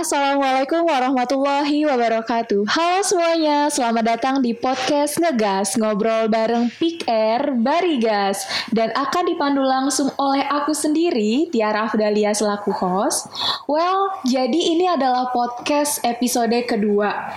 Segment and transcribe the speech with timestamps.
[0.00, 2.64] Assalamualaikum warahmatullahi wabarakatuh.
[2.64, 8.48] Halo semuanya, selamat datang di podcast Ngegas Ngobrol bareng Pick Air Barigas.
[8.72, 13.28] Dan akan dipandu langsung oleh aku sendiri, Tiara Afdalia selaku host.
[13.68, 17.36] Well, jadi ini adalah podcast episode kedua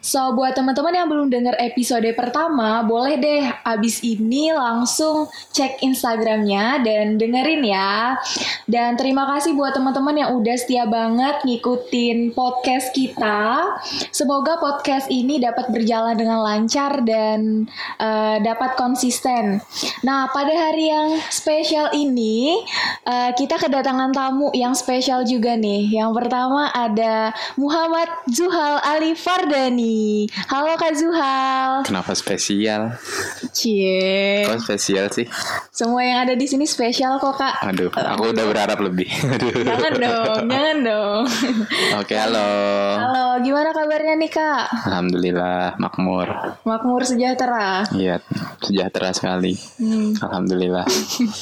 [0.00, 6.80] So, buat teman-teman yang belum dengar episode pertama Boleh deh abis ini langsung cek Instagramnya
[6.80, 8.16] dan dengerin ya
[8.64, 13.76] Dan terima kasih buat teman-teman yang udah setia banget ngikutin podcast kita.
[14.14, 17.66] Semoga podcast ini dapat berjalan dengan lancar dan
[17.98, 19.58] uh, dapat konsisten.
[20.06, 22.62] Nah, pada hari yang spesial ini
[23.04, 25.90] uh, kita kedatangan tamu yang spesial juga nih.
[26.00, 29.89] Yang pertama ada Muhammad Zuhal Ali Fardani.
[30.50, 31.82] Halo Kak Zuhal.
[31.82, 32.94] Kenapa spesial?
[33.50, 34.46] Cie.
[34.46, 35.26] Kok spesial sih?
[35.74, 37.64] Semua yang ada di sini spesial kok Kak.
[37.66, 39.08] Aduh, aku udah berharap lebih.
[39.08, 39.64] Aduh.
[39.70, 41.22] Jangan dong, jangan dong.
[41.96, 42.48] Oke, halo.
[42.98, 44.64] Halo, gimana kabarnya nih Kak?
[44.90, 46.28] Alhamdulillah makmur.
[46.68, 47.86] Makmur sejahtera.
[47.96, 48.20] Iya,
[48.60, 49.56] sejahtera sekali.
[49.80, 50.12] Hmm.
[50.20, 50.84] Alhamdulillah.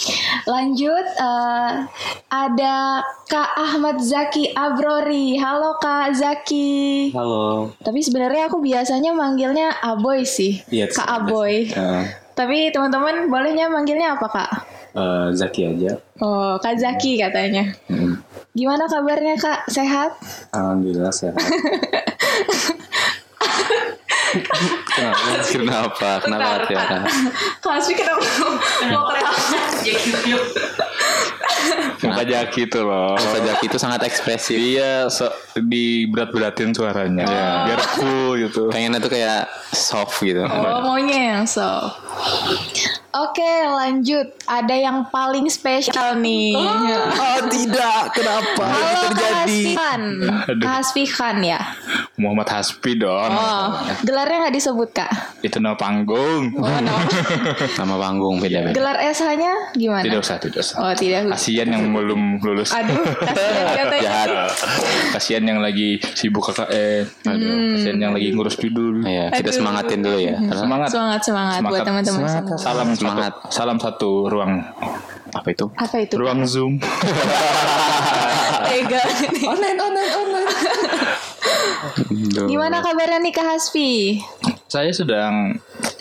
[0.52, 1.88] Lanjut, uh,
[2.30, 5.36] ada Kak Ahmad Zaki Abrori.
[5.40, 7.10] Halo Kak Zaki.
[7.12, 7.74] Halo.
[7.82, 10.62] Tapi sebenarnya aku biasanya manggilnya Aboy sih.
[10.70, 11.72] Iya, Kak Aboy.
[11.74, 12.06] Uh,
[12.38, 14.50] Tapi teman-teman bolehnya manggilnya apa Kak?
[14.94, 15.98] uh, Zaki aja.
[16.22, 17.74] Oh, Kak Zaki katanya.
[17.90, 18.22] Hmm.
[18.54, 19.70] Gimana kabarnya Kak?
[19.70, 20.18] Sehat?
[20.54, 21.38] Alhamdulillah sehat.
[25.48, 25.48] Kenapa?
[25.48, 26.10] Kenapa?
[26.20, 27.00] Kenapa Tiara?
[27.62, 28.22] Kak Asfi kenapa
[28.92, 29.08] mau
[31.98, 33.14] Muka Jaki itu loh.
[33.18, 34.58] Muka Jaki itu sangat ekspresif.
[34.58, 37.26] Iya, so, di berat-beratin suaranya.
[37.66, 38.70] Biar cool gitu.
[38.70, 40.44] Pengennya tuh kayak soft gitu.
[40.44, 41.98] Oh, maunya yang soft.
[43.18, 44.26] Oke, lanjut.
[44.46, 46.54] Ada yang paling spesial nih.
[46.54, 48.64] Oh tidak, kenapa?
[48.68, 50.02] Halo Kak Hasfihan.
[50.62, 51.60] Hasfihan ya.
[52.18, 53.30] Muhammad Hasbi dong.
[53.30, 55.10] Oh, gelarnya nggak disebut kak.
[55.42, 56.50] Itu nama panggung.
[56.58, 56.94] Oh, no.
[57.78, 58.74] Nama panggung beda-beda.
[58.74, 60.02] Gelar SH-nya gimana?
[60.02, 60.76] Tidak usah, tidak usah.
[60.82, 61.30] Oh, tidak.
[61.30, 62.74] Kasian yang belum lulus.
[62.74, 64.02] Aduh, kasihan katanya.
[64.06, 64.28] Jahat.
[65.14, 67.06] Kasian yang lagi sibuk KKN.
[67.30, 69.06] Aduh, kasian yang lagi ngurus judul.
[69.06, 69.58] Iya, kita Aduh.
[69.62, 70.36] semangatin dulu ya.
[70.58, 70.88] Semangat.
[70.90, 72.58] Semangat, semangat, buat teman-teman semua.
[72.58, 73.07] Salam Semangat.
[73.16, 74.60] Satu, salam satu ruang
[75.32, 75.66] Apa itu?
[75.76, 76.14] Apa itu?
[76.16, 76.80] ruang Zoom.
[78.68, 79.00] Tega.
[79.48, 80.50] Online, online, online.
[82.48, 84.20] Gimana kabarnya nih Kak Hasfi?
[84.68, 85.56] Saya sedang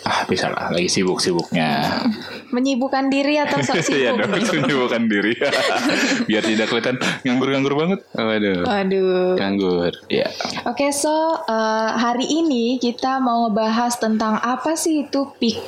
[0.08, 2.00] ah bisa lah lagi sibuk-sibuknya.
[2.54, 4.24] Menyibukkan diri atau sok Iya sibuk?
[4.24, 4.30] dong,
[4.64, 5.32] menyibukkan diri.
[6.28, 6.96] Biar tidak kelihatan
[7.28, 8.00] nganggur-nganggur banget.
[8.16, 8.64] Waduh.
[8.64, 9.36] Waduh.
[9.36, 9.92] Nganggur.
[10.08, 10.32] Iya.
[10.64, 11.12] Oke, so
[11.44, 15.60] uh, hari ini kita mau ngebahas tentang apa sih itu peak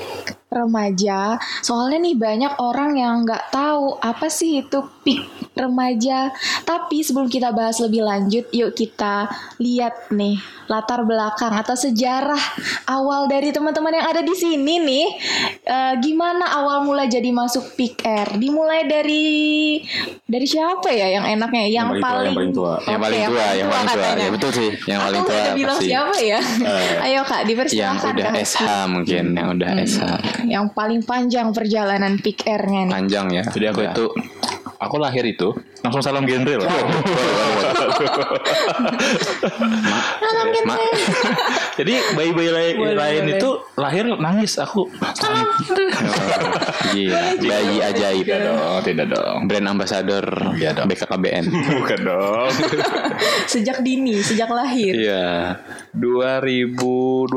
[0.51, 1.39] remaja.
[1.63, 5.23] Soalnya nih banyak orang yang nggak tahu apa sih itu peak
[5.55, 6.35] remaja.
[6.67, 9.31] Tapi sebelum kita bahas lebih lanjut, yuk kita
[9.63, 12.39] lihat nih latar belakang atau sejarah
[12.87, 15.07] awal dari teman-teman yang ada di sini nih.
[15.61, 18.25] Eh, gimana awal mula jadi masuk peak air?
[18.33, 19.25] Dimulai dari
[20.23, 21.69] dari siapa ya yang enaknya?
[21.69, 22.75] Yang, Yang paling tua, yang paling tua.
[22.83, 23.95] Yang paling tua, yang paling tua.
[23.95, 24.17] katanya.
[24.19, 25.89] Ya betul sih, yang Aku paling tua ada bilang pasti.
[25.89, 26.41] siapa ya.
[27.01, 28.41] Ayo kak, Yang dipersilakan udah Kak.
[28.43, 30.03] SH mungkin, yang udah SH.
[30.47, 32.93] Yang paling panjang perjalanan peak air-nya nih.
[32.95, 33.43] Panjang ya.
[33.45, 33.93] Jadi aku Udah.
[33.93, 34.05] itu
[34.77, 35.49] aku lahir itu
[35.81, 36.69] langsung salam genre loh.
[40.67, 40.77] Ma,
[41.81, 43.39] Jadi bayi-bayi lain, Boleh, lain boleh.
[43.39, 44.85] itu lahir nangis aku.
[46.93, 48.25] gila, bayi ajaib.
[48.25, 49.39] Tidak dong, tidak dong.
[49.47, 50.25] Brand ambassador
[50.57, 50.87] Iya dong.
[50.87, 51.45] BKKBN.
[51.81, 52.51] Bukan dong.
[53.53, 54.93] Sejak dini, sejak lahir.
[54.93, 55.57] Iya.
[55.95, 57.31] 2012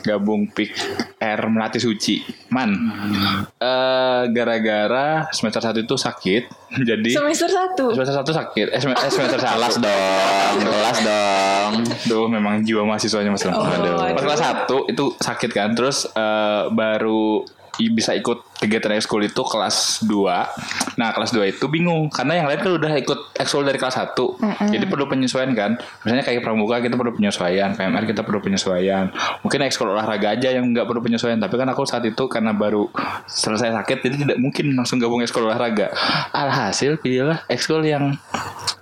[0.00, 0.72] gabung PIK
[1.18, 2.22] R Melati Suci.
[2.50, 2.70] Man.
[3.56, 6.42] Eh gara-gara semester 1 itu sakit.
[6.74, 7.94] Jadi Semester satu.
[7.94, 8.66] semester 1 sakit.
[8.70, 11.72] Eh, eh, semester 1 dong, kelas dong.
[12.08, 13.54] Duh memang jiwa mahasiswanya Mas Ram.
[13.60, 13.96] Oh, Aduh.
[14.00, 17.44] Pas kelas 1 itu sakit kan Terus eh, baru
[17.74, 22.58] bisa ikut kegiatan ekskul itu kelas 2 Nah kelas 2 itu bingung Karena yang lain
[22.58, 24.16] kan udah ikut ekskul dari kelas 1
[24.70, 29.60] Jadi perlu penyesuaian kan Misalnya kayak pramuka kita perlu penyesuaian PMR kita perlu penyesuaian Mungkin
[29.62, 32.88] ekskul olahraga aja yang nggak perlu penyesuaian Tapi kan aku saat itu karena baru
[33.24, 35.92] selesai sakit Jadi tidak mungkin langsung gabung ekskul olahraga
[36.30, 38.16] Alhasil pilihlah ekskul yang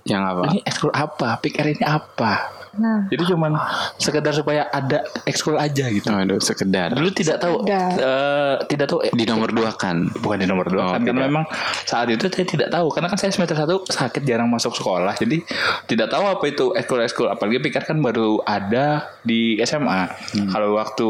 [0.03, 0.43] Yang apa?
[0.49, 1.39] ini ekskul apa?
[1.39, 2.33] PIKR ini apa?
[2.73, 3.05] Nah.
[3.05, 3.53] Jadi cuman
[3.95, 6.09] sekedar supaya ada ekskul aja gitu.
[6.09, 6.89] Waduh, sekedar.
[6.89, 7.91] Dulu tidak tahu Sekedar.
[7.95, 10.07] eh, tidak tahu Di nomor dua kan.
[10.21, 11.45] bukan di nomor dua Oh, kan karena memang
[11.87, 12.87] saat itu saya tidak tahu.
[12.91, 15.15] Karena kan saya semester satu sakit jarang masuk sekolah.
[15.15, 15.43] Jadi
[15.87, 20.49] tidak tahu apa itu ekskul ekskul apalagi pikir kan baru ada di SMA Hmm.
[20.49, 21.07] kalau waktu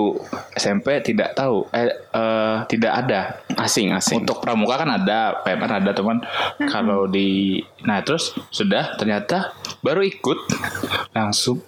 [0.58, 1.66] SMP tidak tahu.
[1.74, 3.42] Eh, eh, tidak ada.
[3.58, 4.22] Asing, asing.
[4.26, 5.92] untuk pramuka kan ada PMR ada.
[5.94, 6.22] Teman
[6.70, 10.38] kalau di nah terus sudah ternyata baru ikut.
[11.14, 11.62] Langsung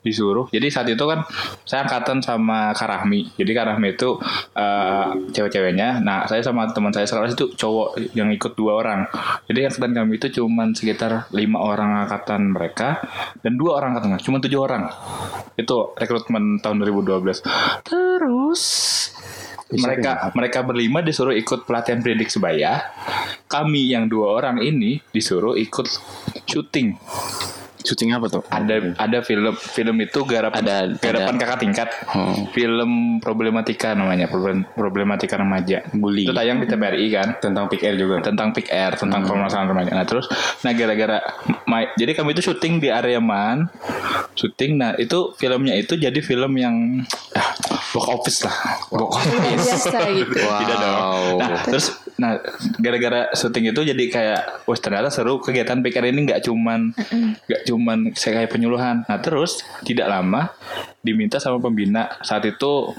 [0.00, 0.48] disuruh.
[0.50, 1.22] Jadi saat itu kan
[1.68, 3.36] saya angkatan sama Karahmi.
[3.36, 4.16] Jadi Karahmi itu
[4.56, 6.00] eh, cewek-ceweknya.
[6.02, 9.06] Nah saya sama teman saya sekelas itu cowok yang ikut dua orang.
[9.46, 13.00] Jadi angkatan kami itu cuman sekitar lima orang angkatan mereka
[13.40, 14.90] dan dua orang angkatan cuma tujuh orang.
[15.54, 17.44] Itu rekrutmen tahun 2012
[17.86, 18.62] terus
[19.70, 22.90] mereka mereka berlima disuruh ikut pelatihan predik sebaya.
[23.46, 25.86] Kami yang dua orang ini disuruh ikut
[26.46, 26.98] syuting
[27.82, 28.42] Syuting apa tuh?
[28.46, 31.40] ada ada film film itu garapan Ada- garapan ada.
[31.40, 32.46] kakak tingkat Oh.
[32.50, 36.24] film problematika namanya problem- problematika remaja Bully.
[36.24, 38.16] itu tayang di TVRI kan Tentang Pick Air juga.
[38.20, 40.26] tentang pick air tentang permasalahan remaja nah terus
[40.60, 41.18] nah gara-gara
[41.94, 43.70] jadi kami itu syuting di area man
[44.34, 46.74] syuting nah itu filmnya itu jadi film yang
[47.32, 47.50] ah,
[47.90, 48.56] box office lah
[48.88, 50.34] box office biasa gitu.
[50.36, 51.38] tidak dong.
[51.38, 51.86] Nah, terus
[52.20, 52.36] nah
[52.76, 56.92] gara-gara syuting itu jadi kayak wah ternyata seru kegiatan pikir ini nggak cuman
[57.48, 59.08] nggak cuman saya kayak penyuluhan.
[59.08, 60.52] Nah, terus tidak lama
[61.00, 62.92] diminta sama pembina saat itu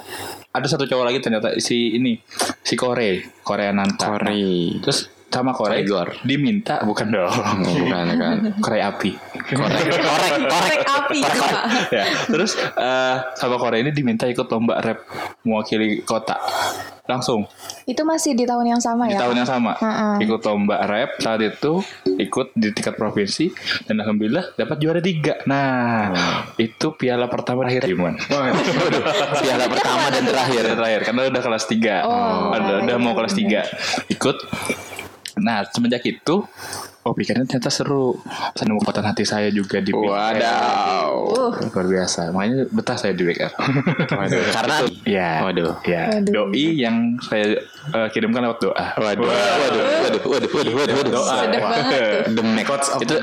[0.50, 2.18] ada satu cowok lagi ternyata si ini
[2.66, 4.10] si Kore, Korea Nanta.
[4.10, 4.34] Kore.
[4.34, 6.20] Nah, terus sama Kore Koregor.
[6.22, 7.32] diminta bukan dong.
[7.32, 8.38] Oh, bukan, kan.
[8.60, 9.12] Kore api.
[9.16, 10.32] Korek, korek, korek.
[10.46, 11.20] Korek api.
[11.24, 11.64] Kak.
[11.96, 15.08] ya, terus eh, sama Kore ini diminta ikut lomba rap
[15.42, 16.36] mewakili kota.
[17.02, 17.44] Langsung
[17.84, 19.26] Itu masih di tahun yang sama di ya?
[19.26, 20.24] tahun yang sama Heeh.
[20.24, 23.52] ikut lomba rap saat itu ikut di tingkat provinsi
[23.84, 26.14] dan alhamdulillah dapat juara tiga nah
[26.56, 28.16] itu piala pertama terakhir Iman
[29.42, 30.62] Piala pertama dan terakhir.
[30.64, 32.54] Piala terakhir karena udah kelas tiga Oh.
[32.54, 33.62] udah, udah mau kelas tiga
[34.08, 34.38] ikut
[35.42, 36.46] nah semenjak itu
[37.02, 38.14] Oh pikirnya ternyata seru
[38.54, 40.06] Saya nemu kekuatan hati saya juga di BKR.
[40.06, 41.10] Wadaw.
[41.34, 43.54] Uh, Luar biasa Makanya betah saya di BKR
[44.54, 45.82] Karena Ya Waduh.
[45.82, 46.54] Ya Waduh.
[46.54, 47.58] Doi yang saya
[47.90, 51.24] eh, kirimkan lewat doa Waduh, waduh, waduh, waduh, waduh, waduh, waduh.
[51.26, 52.06] sedap banget tuh.
[52.38, 52.70] The Mac.
[53.02, 53.16] itu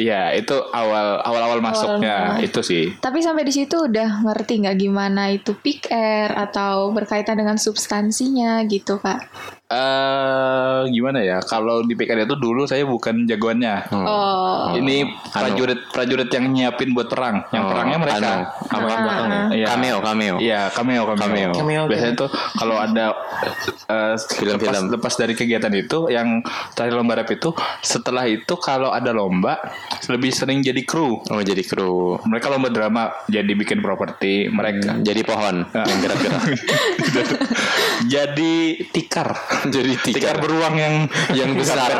[0.00, 2.46] iya itu awal awal awal masuknya masuk.
[2.48, 7.36] itu sih Tapi sampai di situ udah ngerti nggak gimana itu pick air atau berkaitan
[7.36, 9.28] dengan substansinya gitu kak?
[9.66, 16.30] Eh gimana ya kalau di PKD itu dulu saya bukan jagoannya Oh, ini prajurit prajurit
[16.30, 18.46] yang nyiapin buat perang yang Oh, perangnya mereka anu.
[18.68, 19.50] apa Ah.
[19.50, 19.66] Iya.
[19.68, 20.36] Cameo, cameo.
[20.38, 21.50] Iya, cameo, cameo.
[21.52, 21.82] Cameo.
[21.86, 23.10] Biasanya tuh kalau ada
[23.86, 24.86] eh, Film-film.
[24.88, 26.42] lepas, lepas dari kegiatan itu yang
[26.72, 29.58] terakhir lomba rap itu, setelah itu kalau ada lomba
[30.06, 31.18] lebih sering jadi kru.
[31.22, 32.18] Oh, jadi kru.
[32.22, 36.42] Mereka lomba drama jadi bikin properti, mereka Jadi pohon yang gerak-gerak.
[38.14, 38.54] jadi
[38.90, 39.34] tikar.
[39.74, 40.94] jadi Tikar tikar beruang yang
[41.32, 41.90] yang besar.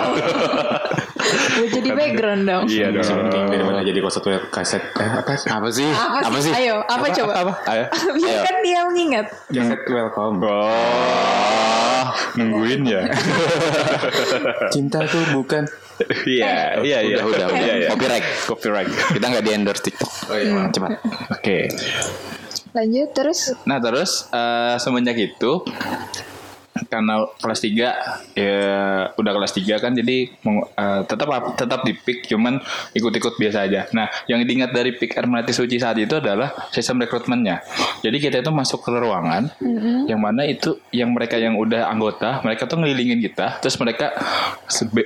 [1.57, 2.65] udah jadi background dong.
[2.71, 3.29] Iya dong.
[3.51, 4.83] daripada jadi satu kaset.
[4.95, 5.49] Eh, apa sih?
[5.51, 5.89] Apa sih?
[5.91, 6.53] Apa, sih?
[6.55, 7.33] Ayo, apa, coba?
[7.43, 7.53] Apa?
[7.67, 7.85] Ayo.
[8.17, 9.27] Biar kan dia mengingat.
[9.51, 10.39] Kaset welcome.
[10.47, 12.07] Oh,
[12.39, 13.03] nungguin ya.
[14.71, 15.67] Cinta tuh bukan.
[16.29, 17.17] Iya, iya, iya.
[17.25, 17.59] Udah, udah, udah.
[17.59, 17.89] Iya, iya.
[17.91, 18.27] Copyright.
[18.47, 18.91] Copyright.
[19.17, 20.13] Kita nggak di endorse TikTok.
[20.31, 20.69] Oh iya.
[20.71, 20.91] Cepat.
[21.33, 21.59] Oke.
[22.77, 23.57] Lanjut terus.
[23.65, 25.65] Nah terus eh, semenjak itu
[26.97, 27.77] karena kelas 3
[28.33, 28.57] ya
[29.13, 32.57] udah kelas 3 kan jadi eh, tetap tetap di pick cuman
[32.93, 33.85] ikut-ikut biasa aja.
[33.93, 37.61] Nah, yang diingat dari pick Air Melati Suci saat itu adalah sistem rekrutmennya.
[38.01, 39.53] Jadi kita itu masuk ke ruangan
[40.07, 44.17] yang mana itu yang mereka yang udah anggota, mereka tuh ngelilingin kita, terus mereka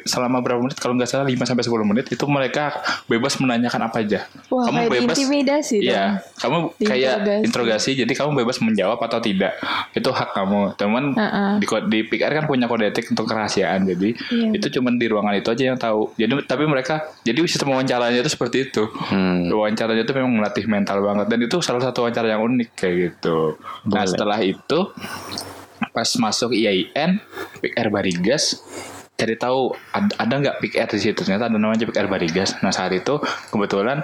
[0.04, 3.96] selama berapa menit kalau nggak salah 5 sampai 10 menit itu mereka bebas menanyakan apa
[4.00, 4.20] aja.
[4.48, 6.04] Wah, kayak diintimidasi Iya,
[6.36, 9.56] kamu kayak interogasi jadi kamu bebas menjawab atau tidak
[9.92, 11.04] itu hak kamu teman
[11.56, 14.48] di ko- di PKR kan punya kode etik untuk kerahasiaan jadi Iya.
[14.54, 18.30] itu cuman di ruangan itu aja yang tahu jadi tapi mereka jadi sistem wawancaranya itu
[18.30, 19.48] seperti itu Hmm.
[19.48, 23.56] wawancaranya itu memang melatih mental banget dan itu salah satu wawancara yang unik kayak gitu
[23.84, 24.08] nah Boleh.
[24.08, 24.78] setelah itu
[25.90, 27.18] pas masuk IAIN
[27.58, 28.60] PKR Barigas
[29.12, 32.56] cari tahu ad- ada nggak pick air di situ ternyata ada namanya pick air Barigas
[32.58, 34.00] nah saat itu kebetulan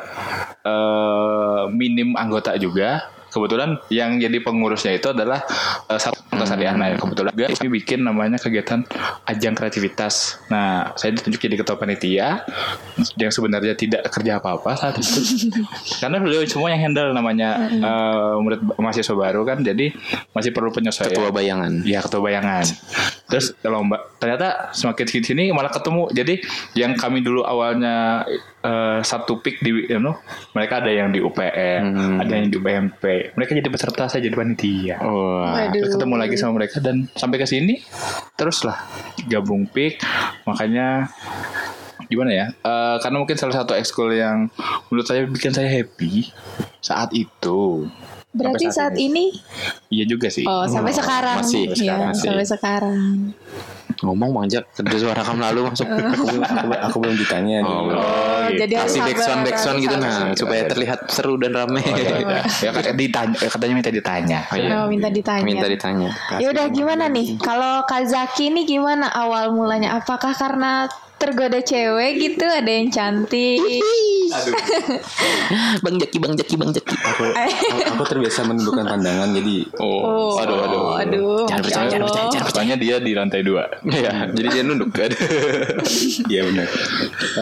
[0.61, 5.42] eh minim anggota juga kebetulan yang jadi pengurusnya itu adalah
[5.90, 8.85] eh, satu Sariana ya kebetulan juga kami bikin namanya kegiatan
[9.26, 10.38] ajang kreativitas.
[10.52, 12.45] Nah saya ditunjuk jadi ketua panitia
[13.18, 15.21] yang sebenarnya tidak kerja apa-apa saat itu.
[16.02, 19.90] Karena beliau semua yang handle namanya eh, murid mahasiswa baru kan jadi
[20.37, 21.16] masih perlu penyesuaian.
[21.16, 21.73] Ketua bayangan.
[21.83, 22.64] Iya ketua bayangan.
[23.26, 26.06] Terus lomba ternyata semakin sini sini malah ketemu.
[26.14, 26.35] Jadi
[26.78, 28.23] yang kami dulu awalnya
[28.62, 30.14] eh, satu pick di you know,
[30.54, 31.83] mereka ada yang di UPN
[32.23, 35.02] ada yang di UPMP mereka jadi peserta saya jadi panitia.
[35.02, 35.75] Waduh.
[35.75, 37.83] Terus ketemu lagi sama mereka dan sampai ke sini
[38.38, 38.78] teruslah
[39.26, 39.99] gabung pick
[40.47, 41.11] makanya
[42.06, 44.50] gimana ya Eh, karena mungkin salah satu ekskul yang
[44.90, 46.30] menurut saya bikin saya happy
[46.83, 47.87] saat itu
[48.37, 49.25] Berarti Sampai saat ini
[49.88, 52.28] iya juga sih oh sampai sekarang masih, ya masih.
[52.28, 53.33] sampai sekarang.
[54.05, 55.88] Ngomong Bang ada suara kamu lalu masuk.
[56.12, 57.73] aku, belum- aku, aku belum ditanya nih.
[57.73, 61.81] Oh, Oh, jadi harus backsound backsound gitu nah supaya terlihat seru dan rame.
[62.61, 64.69] ya katanya ditanya eh, katanya minta ditanya Oh, iya.
[64.76, 65.43] Oh, minta ditanya.
[65.49, 66.11] Minta ditanya.
[66.37, 67.40] Ya udah gimana nih?
[67.40, 69.97] Kalau Kazaki nih gimana awal mulanya?
[69.97, 70.87] Apakah karena
[71.26, 72.47] tergoda cewek gitu?
[72.47, 73.59] Ada yang cantik?
[75.85, 76.95] Bang Jaki, Bang Jaki, Bang Jaki.
[76.95, 77.66] Aku, aku,
[77.99, 81.45] aku terbiasa menundukkan pandangan jadi oh, aduh aduh aduh.
[81.50, 84.90] Jangan percaya, ya jangan percaya, jangan Soalnya dia di lantai dua Iya, jadi dia nunduk
[84.95, 85.11] kan.
[86.33, 86.68] iya benar.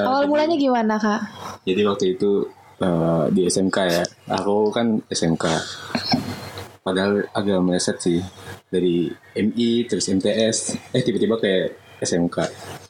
[0.00, 1.21] Awal mulanya gimana kak?
[1.64, 2.49] Jadi waktu itu
[2.81, 4.05] eh, di SMK ya.
[4.41, 5.45] Aku kan SMK.
[6.85, 8.21] Padahal agak meleset sih
[8.69, 10.76] dari MI terus MTS.
[10.93, 12.37] Eh tiba-tiba kayak SMK.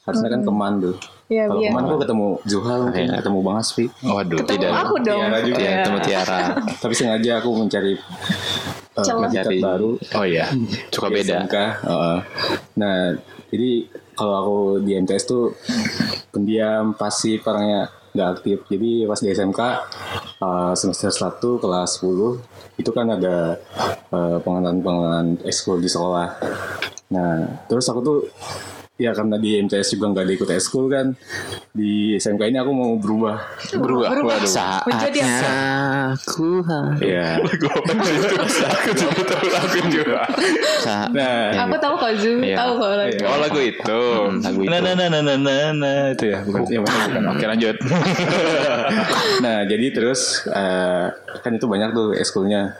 [0.05, 0.95] Harusnya kan keman tuh.
[1.25, 1.69] Iya, Kalau iya.
[1.69, 3.17] keman aku ketemu Zuhal mungkin Iya.
[3.17, 3.85] ketemu Bang Asfi.
[3.99, 4.71] waduh Ketemu tidak.
[4.77, 5.19] aku dong.
[5.19, 5.57] Tiara juga.
[5.57, 5.77] Iya, Iya.
[5.81, 6.39] ketemu Tiara.
[6.85, 7.93] Tapi sengaja aku mencari
[8.95, 9.91] uh, Mencari- baru.
[9.97, 10.45] oh iya
[10.87, 11.35] Suka di beda.
[11.41, 11.55] SMK.
[11.81, 12.17] Heeh.
[12.75, 12.97] Nah,
[13.49, 13.69] jadi
[14.13, 15.43] kalau aku di MTS tuh
[16.29, 18.57] pendiam, pasif, orangnya nggak aktif.
[18.69, 19.59] Jadi pas di SMK
[20.39, 22.39] uh, semester 1 kelas 10
[22.77, 23.57] itu kan ada
[24.09, 26.37] uh, pengenalan-pengenalan ekskul di sekolah.
[27.07, 28.19] Nah, terus aku tuh
[28.95, 31.11] ya karena di MTS juga nggak ikut ekskul kan.
[31.75, 33.43] Di SMK ini aku mau berubah.
[33.75, 34.07] Berubah.
[34.15, 34.23] Waduh.
[34.23, 35.31] Menjadi Saatnya
[36.15, 36.63] aku
[37.03, 37.35] ya.
[37.35, 40.21] Aku juga tahu lagu juga.
[41.11, 42.55] Nah Aku tahu kok Zu, Iya.
[42.55, 43.23] tahu kok lagu.
[43.27, 44.01] oh lagu itu.
[44.39, 44.69] Lagu itu.
[44.71, 47.23] nah nah nah nah nah nah, nah itu ya bukan Iya, benar, bukan.
[47.35, 47.75] oke lanjut.
[49.35, 51.07] Nah jadi terus eh,
[51.43, 52.77] kan itu banyak tuh eskulnya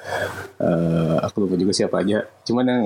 [0.55, 2.23] Eh, aku lupa juga siapa aja.
[2.47, 2.83] Cuman yang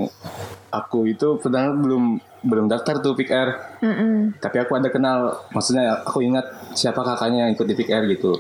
[0.69, 3.49] aku itu pernah belum belum daftar tuh Pick R
[3.83, 4.39] Mm-mm.
[4.39, 6.45] tapi aku ada kenal maksudnya aku ingat
[6.77, 8.39] siapa kakaknya yang ikut di Pick R gitu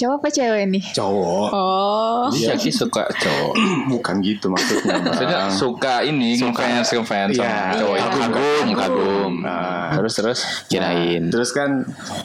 [0.00, 0.84] Cowok apa cewek nih?
[0.90, 3.52] cowok Oh, Jadi Jaki suka cowok
[3.92, 5.52] bukan gitu maksudnya maksudnya Bang.
[5.52, 7.60] suka ini ngefans ngefans sama Iya.
[7.76, 8.00] cowok Iya.
[8.00, 9.32] itu kagum, kagum.
[9.40, 11.28] Nah, terus terus Kirain.
[11.28, 11.84] terus kan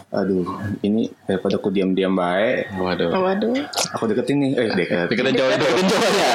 [0.10, 0.48] aduh
[0.82, 3.12] ini daripada aku diam-diam baik Waduh.
[3.12, 3.52] waduh.
[3.92, 6.30] aku deketin nih eh deket pikiran cowok itu Cowoknya,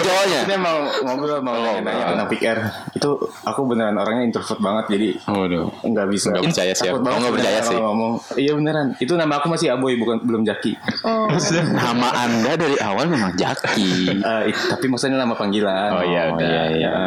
[0.00, 0.40] cowoknya.
[0.44, 2.58] Kita mau ngobrol mau nanya tentang Pick R
[2.92, 3.10] itu
[3.42, 5.66] aku beneran orangnya introvert banget jadi Waduh.
[5.82, 6.98] nggak bisa Nggak percaya sih aku.
[7.00, 7.76] Oh, nggak percaya sih.
[7.76, 11.28] ngomong iya beneran itu nama aku masih Aboy bukan belum Jaki Oh,
[11.70, 14.08] Nama Anda dari awal memang Jaki.
[14.14, 16.44] Eh, it- tapi maksudnya nama panggilan Oh, iya, Oh, udah.
[16.44, 16.90] iya, iya.
[16.90, 16.98] Ya.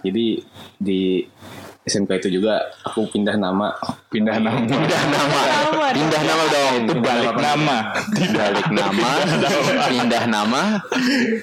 [0.00, 0.26] jadi
[0.76, 1.02] di
[1.80, 3.72] SMK itu juga aku pindah nama
[4.06, 5.40] pindah nama Pindah nama.
[5.88, 6.74] Pindah nama dong.
[6.78, 7.76] itu balik nama
[8.30, 9.10] Balik nama.
[9.88, 10.62] Pindah nama.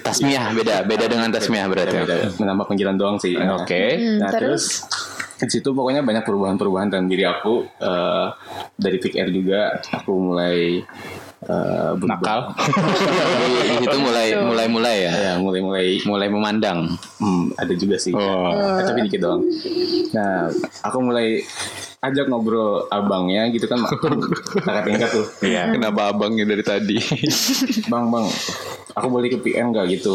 [0.00, 0.76] Tasmiah beda.
[0.82, 1.96] Beda dengan tasmiah berarti.
[1.98, 4.86] Beda, nama panggilan doang sih Nah, oke Hmm, nah terus
[5.36, 8.26] di situ pokoknya banyak perubahan-perubahan dalam diri aku eh,
[8.72, 10.80] dari Pick R juga aku mulai
[11.46, 12.18] eh, berubah.
[12.18, 12.40] nakal
[13.82, 15.12] situ mulai mulai mulai ya.
[15.14, 16.78] ya mulai mulai Mulai memandang.
[17.20, 18.14] Hmm, ada juga sih.
[18.14, 18.52] Oh.
[18.54, 19.42] Eh, tapi dikit doang.
[20.14, 20.48] Nah,
[20.86, 21.42] aku mulai
[22.04, 25.26] ajak ngobrol abangnya gitu kan kakak tingkat tuh.
[25.42, 25.74] Iya.
[25.74, 26.98] Kenapa abangnya dari tadi?
[27.92, 28.26] Bang, bang,
[28.94, 30.14] aku boleh ke PM gak gitu?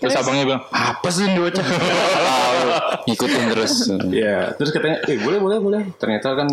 [0.00, 1.66] terus abangnya bilang apa sih ini bocah
[3.08, 3.74] Ngikutin terus.
[4.12, 5.82] Ya, terus katanya, eh boleh, boleh, boleh.
[5.96, 6.48] Ternyata kan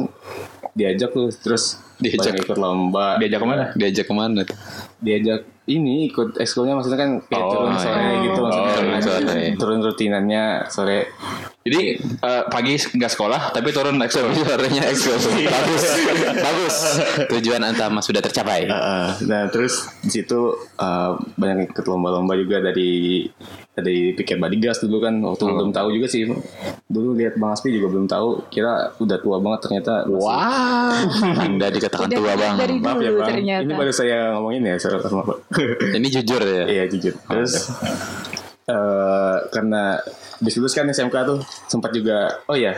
[0.78, 2.30] diajak tuh, terus Diajak.
[2.30, 3.18] banyak ikut lomba.
[3.18, 4.58] diajak ke mana Diajak ke mana tuh?
[4.98, 8.18] diajak ini ikut ekskulnya maksudnya kan kayak Oh, turun sore iya.
[8.24, 11.10] gitu maksudnya Oh, turun, turun rutinannya sore
[11.68, 15.18] jadi eh, pagi nggak sekolah tapi turun ekskul Suaranya ekskul.
[15.44, 15.84] Bagus.
[16.34, 16.76] Bagus.
[17.30, 18.66] Tujuan Antama sudah tercapai.
[18.66, 20.40] Uh, nah terus di situ
[20.76, 23.26] uh, banyak ikut lomba-lomba juga dari
[23.72, 26.26] dari pikir Badigas dulu kan waktu belum tahu juga sih
[26.84, 30.98] dulu lihat Bang Aspi juga belum tahu kira udah tua banget ternyata masih- Wah.
[31.46, 32.56] Anda dikatakan Udah tua bang.
[32.58, 33.62] dari maaf ya Bang ternyata.
[33.62, 35.28] ini baru saya ngomongin ya maaf
[35.94, 36.64] Ini jujur ya.
[36.66, 37.54] iya jujur terus
[38.68, 39.96] eh, karena
[40.38, 42.76] habis lulus kan SMK tuh sempat juga oh ya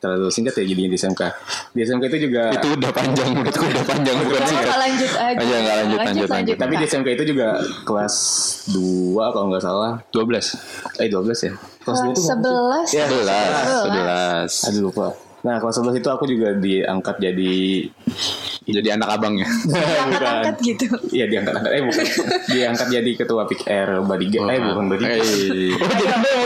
[0.00, 1.22] terlalu singkat ya jadinya di SMK
[1.70, 4.64] di SMK itu juga Itu udah panjang menurutku udah panjang bukan singkat.
[4.64, 5.36] nggak lanjut aja?
[5.36, 6.56] Aja, nggak lanjut, lanjut, lanjut.
[6.56, 6.84] tapi di.
[6.88, 7.48] SMK itu juga
[7.84, 8.14] kelas
[8.72, 11.52] 2 kalau nggak salah 12 eh 12 ya
[11.84, 12.88] kelas 2 itu Kelas sebelas.
[12.90, 13.64] Ya, Sebelas.
[13.84, 14.52] Sebelas.
[14.66, 15.06] Aduh lupa.
[15.40, 17.56] Nah kelas 11 itu aku juga diangkat jadi
[18.70, 19.46] Jadi anak abangnya.
[19.46, 20.86] Angkat-angkat gitu.
[21.10, 21.70] Iya diangkat-angkat.
[21.70, 22.04] Eh bukan.
[22.50, 24.38] diangkat jadi ketua Pick Air Badiga.
[24.48, 25.14] Eh bukan Badiga.
[25.14, 25.20] Eh.
[25.20, 25.66] Jadi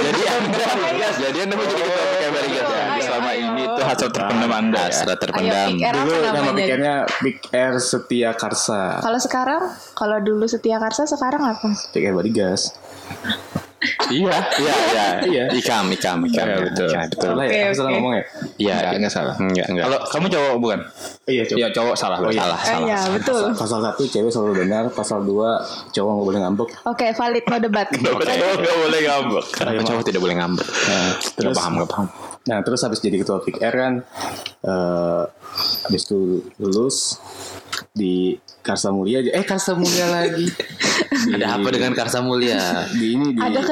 [0.04, 0.66] jadi anda
[1.20, 2.84] jadi anda mau jadi ketua PKR Barigas ya.
[3.04, 4.82] Selama ini tuh hasrat terpendam anda.
[4.88, 5.68] Ayo terpendam.
[5.76, 6.54] Dulu nama namanya?
[6.54, 8.82] Pick Airnya Pick Air Setia Karsa.
[9.00, 9.62] Kalau sekarang,
[9.94, 11.68] kalau dulu Setia Karsa sekarang apa?
[11.92, 12.72] Pick Air Badigas.
[14.08, 15.06] Iya, iya, iya.
[15.24, 15.44] Iya.
[15.52, 16.46] Ikam, ikam, ikam.
[16.46, 16.88] Iya, betul.
[16.88, 17.30] Iya, betul.
[17.30, 17.64] Salah Oke, ya?
[17.64, 18.22] Aku salah ngomong ya?
[18.54, 19.34] Iya, Enggak, enggak salah.
[19.36, 19.84] Enggak, enggak.
[19.84, 20.80] Kalau kamu cowok bukan?
[21.24, 21.56] Iya coba.
[21.56, 22.16] Iya cowok salah.
[22.18, 22.40] Oh, iya.
[22.40, 22.86] salah, Eh, salah.
[22.86, 23.42] iya betul.
[23.54, 25.50] Pasal satu cewek selalu benar, pasal dua
[25.90, 26.68] cowok nggak boleh ngambek.
[26.84, 27.88] Oke, valid no debat.
[27.94, 28.20] Cowok
[28.60, 29.44] nggak boleh ngambek.
[29.52, 30.66] Kenapa cowok tidak boleh ngambek?
[30.66, 32.06] Nah, Enggak terus paham, enggak paham.
[32.44, 33.94] Nah terus habis jadi ketua Pick Air kan,
[34.60, 35.22] eh
[35.84, 36.20] habis itu
[36.58, 37.16] lulus
[37.90, 39.30] di Karsa Mulia aja.
[39.30, 40.48] Eh Karsa Mulia lagi.
[41.24, 42.84] Di- Ada apa dengan Karsa Mulia?
[42.90, 43.64] di ini di Ada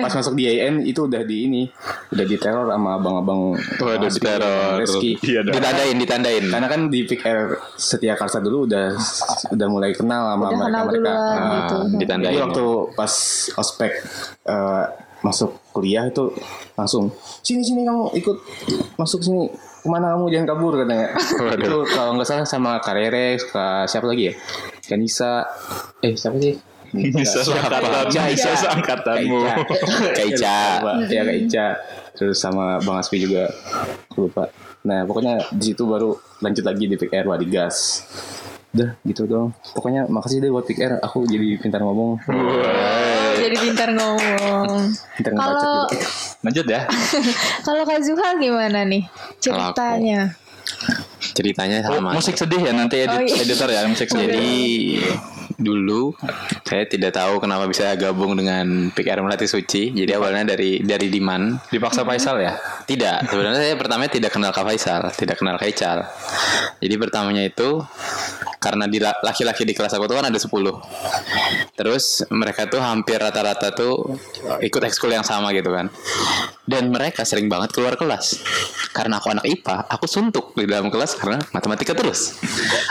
[0.00, 1.62] pas masuk di IAIN itu udah di ini
[2.10, 4.72] udah diteror sama abang-abang Waduh, Aspi, diteror.
[4.80, 5.40] Reski Iya.
[5.44, 6.44] Ditandain, ditandain.
[6.44, 8.98] karena kan di Pick Air Setia Karsa dulu udah
[9.48, 11.76] udah mulai kenal sama Udah mereka kenal mereka duluan Ah, gitu.
[11.98, 12.26] ditandain.
[12.28, 13.12] jadi waktu pas
[13.54, 13.92] ospek
[14.44, 14.84] eh,
[15.20, 16.30] masuk kuliah itu
[16.76, 17.10] langsung
[17.40, 18.36] sini sini kamu ikut
[19.00, 19.48] masuk sini
[19.82, 21.10] ke mana kamu jangan kabur katanya
[21.58, 24.34] itu kalau nggak salah sama Karere ke siapa lagi ya
[24.86, 25.42] Kanisa
[26.04, 26.54] eh siapa sih
[26.92, 27.80] seangkatan.
[28.12, 28.60] Ica, Bisa Ica.
[28.68, 29.38] seangkatanmu.
[30.12, 30.56] Kak Ica.
[31.08, 31.66] Ya Kak Ica.
[32.12, 33.48] Terus sama Bang Aspi juga.
[34.12, 34.52] Lupa.
[34.84, 36.12] Nah pokoknya di situ baru
[36.44, 38.04] lanjut lagi di Air Wadigas.
[38.76, 39.56] Udah gitu dong.
[39.72, 41.00] Pokoknya makasih deh buat Air.
[41.00, 42.20] Aku jadi pintar ngomong.
[43.52, 44.96] Jadi pintar ngomong.
[45.20, 45.96] Kalau juga.
[46.40, 46.80] Lanjut ya.
[47.68, 49.04] kalau Kak Zuhal gimana nih
[49.36, 50.32] ceritanya?
[51.36, 52.16] Ceritanya Oh, sama.
[52.16, 53.44] musik sedih ya nanti edit, Oh, iya.
[53.44, 54.24] editor ya musik sedih.
[54.24, 54.52] Jadi
[55.60, 56.16] dulu
[56.64, 59.92] saya tidak tahu kenapa bisa gabung dengan PKR Melati Suci.
[59.92, 61.60] Jadi awalnya dari dari Diman.
[61.68, 62.56] Dipaksa Faisal ya.
[62.82, 66.08] Tidak, sebenarnya saya pertama tidak kenal Kak Faisal, tidak kenal Kak Ical.
[66.80, 67.84] Jadi pertamanya itu
[68.62, 70.48] karena di la- laki-laki di kelas aku tuh kan ada 10.
[71.74, 74.14] Terus mereka tuh hampir rata-rata tuh
[74.62, 75.90] ikut ekskul yang sama gitu kan.
[76.62, 78.38] Dan mereka sering banget keluar kelas.
[78.94, 82.38] Karena aku anak IPA, aku suntuk di dalam kelas karena matematika terus.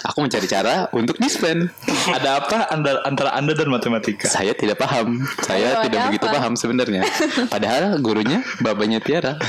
[0.04, 1.72] Aku mencari cara untuk dispen.
[2.12, 4.28] Ada apa anda, antara anda dan matematika?
[4.28, 5.24] Saya tidak paham.
[5.40, 6.36] Saya Ayo, tidak begitu apa?
[6.36, 7.02] paham sebenarnya.
[7.48, 9.40] Padahal gurunya babanya Tiara.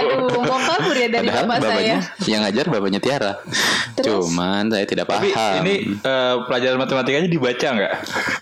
[0.00, 1.70] Aduh, mau kabur ya dari Padahal bapak saya.
[1.70, 3.32] bapaknya yang ngajar bapaknya Tiara.
[3.94, 4.24] Terus?
[4.24, 5.54] Cuman saya tidak Tapi paham.
[5.60, 7.92] ini eh, pelajaran matematikanya dibaca nggak?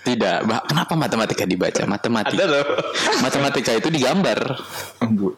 [0.04, 0.36] tidak.
[0.44, 1.82] Bah- Kenapa matematika dibaca?
[1.84, 2.34] Matematika.
[2.34, 2.64] Ada loh.
[3.18, 4.38] Matematika itu digambar.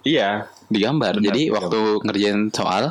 [0.03, 0.47] iya.
[0.71, 1.19] Digambar.
[1.19, 1.57] Benar, Jadi betul.
[1.59, 2.85] waktu ngerjain soal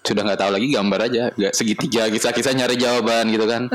[0.00, 1.22] sudah nggak tahu lagi gambar aja.
[1.34, 3.66] Gak segitiga kisah-kisah nyari jawaban gitu kan.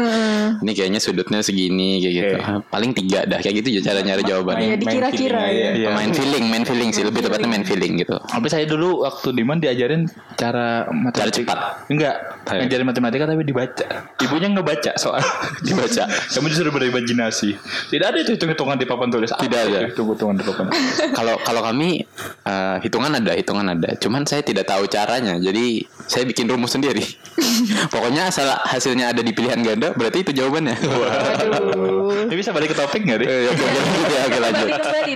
[0.57, 2.35] Ini kayaknya sudutnya segini kayak gitu.
[2.39, 2.63] Oke.
[2.71, 4.65] Paling tiga dah kayak gitu cara nyari jawabannya.
[4.65, 5.51] Iya, dikira-kira feeling aja.
[5.51, 5.71] ya.
[5.75, 5.89] Iya.
[5.91, 8.15] Main feeling, main feeling sih lebih tepatnya main feeling gitu.
[8.17, 11.35] Tapi saya dulu waktu di mana diajarin cara matematika.
[11.43, 11.59] cepat.
[11.91, 12.15] Enggak,
[12.47, 13.85] ngajarin matematika tapi dibaca.
[14.17, 15.19] Ibunya ngebaca soal
[15.67, 16.07] dibaca.
[16.07, 17.49] Kamu disuruh berimajinasi.
[17.91, 19.29] Tidak ada itu hitung-hitungan di papan tulis.
[19.29, 19.79] Tidak ada.
[19.91, 20.95] hitung-hitungan di papan tulis.
[21.11, 22.07] kalau kalau kami
[22.41, 27.01] eh, hitungan ada hitungan ada cuman saya tidak tahu caranya jadi saya bikin rumus sendiri
[27.93, 30.75] pokoknya asal hasilnya ada di pilihan ganda berarti itu jawabannya.
[32.27, 33.25] Ini bisa balik ke topik nggak, Ri?
[33.27, 34.67] Eh, oke, oke, oke, lanjut.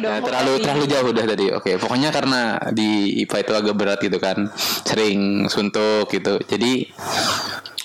[0.03, 1.45] Nah, terlalu terlalu jauh udah tadi.
[1.53, 4.49] Oke, pokoknya karena di IPA itu agak berat gitu kan,
[4.83, 6.39] sering suntuk gitu.
[6.43, 6.87] Jadi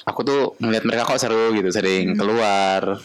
[0.07, 2.99] aku tuh melihat mereka kok seru gitu, sering keluar,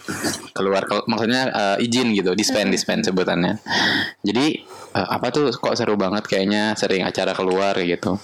[0.55, 3.59] keluar, kel- maksudnya eh, izin gitu, dispen, dispen sebutannya.
[4.25, 8.15] Jadi eh, apa tuh kok seru banget kayaknya sering acara keluar kayak gitu.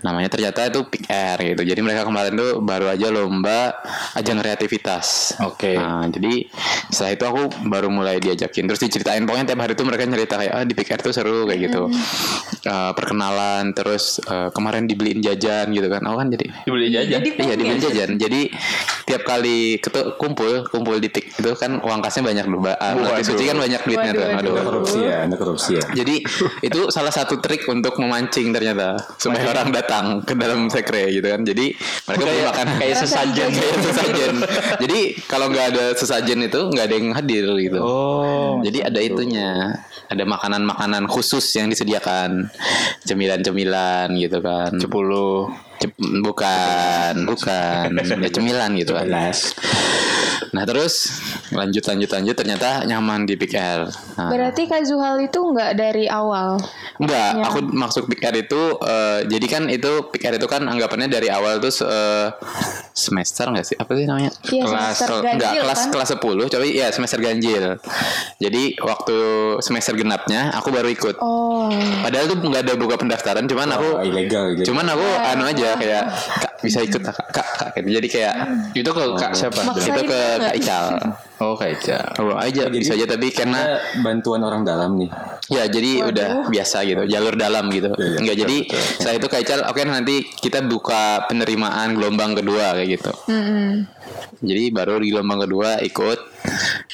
[0.00, 1.62] Namanya ternyata itu Pick Air gitu.
[1.66, 3.74] Jadi mereka kemarin tuh baru aja lomba
[4.14, 5.34] ajang kreativitas.
[5.42, 5.74] Oke.
[5.74, 6.46] Nah, jadi
[6.88, 10.52] setelah itu aku baru mulai diajakin terus diceritain pokoknya tiap hari tuh mereka cerita kayak
[10.54, 11.82] ah di PKR tuh seru kayak gitu
[12.64, 17.12] Eh, perkenalan terus eh, kemarin dibeliin jajan gitu kan aku kan jadi Dibeli jajan.
[17.20, 18.40] Jadi iya dibeliin jajan jadi
[19.04, 22.76] tiap kali ketu kumpul kumpul di pik itu kan uang kasnya banyak loh Mbak.
[22.80, 23.26] Ah, Melati Waduh.
[23.26, 24.52] suci kan banyak duitnya tuh Waduh, aduh.
[24.54, 24.64] waduh.
[24.64, 25.84] korupsi ya, ada korupsi ya.
[25.92, 26.03] Jadi
[26.68, 31.40] itu salah satu trik untuk memancing ternyata supaya orang datang ke dalam sekre gitu kan.
[31.42, 31.72] Jadi
[32.08, 33.48] mereka beli Kayak- makanan kayak sesajen.
[33.58, 34.34] kayak sesajen.
[34.84, 37.80] Jadi kalau nggak ada sesajen itu nggak ada yang hadir gitu.
[37.80, 38.60] Oh.
[38.60, 39.50] Jadi ada itunya,
[40.10, 42.48] ada makanan-makanan khusus yang disediakan,
[43.04, 44.76] cemilan-cemilan gitu kan.
[44.76, 45.48] Sepuluh.
[45.84, 47.88] Cep- bukan, bukan,
[48.24, 49.04] ya cemilan gitu kan.
[50.50, 51.10] Nah terus
[51.50, 53.84] lanjut lanjut lanjut ternyata nyaman di Big Air.
[54.16, 56.56] Nah, Berarti Kak Zuhal itu nggak dari awal.
[56.94, 57.44] Enggak, Ya.
[57.44, 61.26] aku masuk Big Air itu eh, jadi kan itu Big Air itu kan anggapannya dari
[61.26, 62.30] awal tuh eh,
[62.92, 63.76] semester enggak sih?
[63.76, 64.30] Apa sih namanya?
[64.46, 65.90] Iya, kelas semester enggak ganjil, kelas kan?
[65.90, 67.64] kelas 10, coba ya semester ganjil.
[68.38, 69.18] Jadi waktu
[69.60, 71.18] semester genapnya aku baru ikut.
[71.18, 71.66] Oh.
[72.00, 74.70] Padahal tuh nggak ada buka pendaftaran, cuman aku Oh, ilegal gitu.
[74.70, 76.04] cuman aku anu aja kayak
[76.40, 77.88] kak bisa ikut kak kak, kak gitu.
[78.00, 78.34] jadi kayak
[78.72, 79.60] Itu ke kak siapa?
[79.62, 80.40] Maksain itu ke banget.
[80.40, 80.84] kak Ical
[81.42, 81.98] Oh kak Ica.
[82.14, 85.10] ngobrol aja bisa aja tapi karena bantuan orang dalam nih.
[85.50, 87.90] Ya jadi udah biasa gitu jalur dalam gitu.
[87.98, 88.56] Iya, Enggak jadi
[88.96, 93.12] setelah itu Kak Ical oke nanti kita buka penerimaan gelombang kedua kayak gitu.
[93.28, 93.84] Mm-mm.
[94.40, 96.18] Jadi baru di gelombang kedua ikut.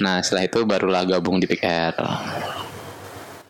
[0.03, 1.95] Nah setelah itu barulah gabung di PKR.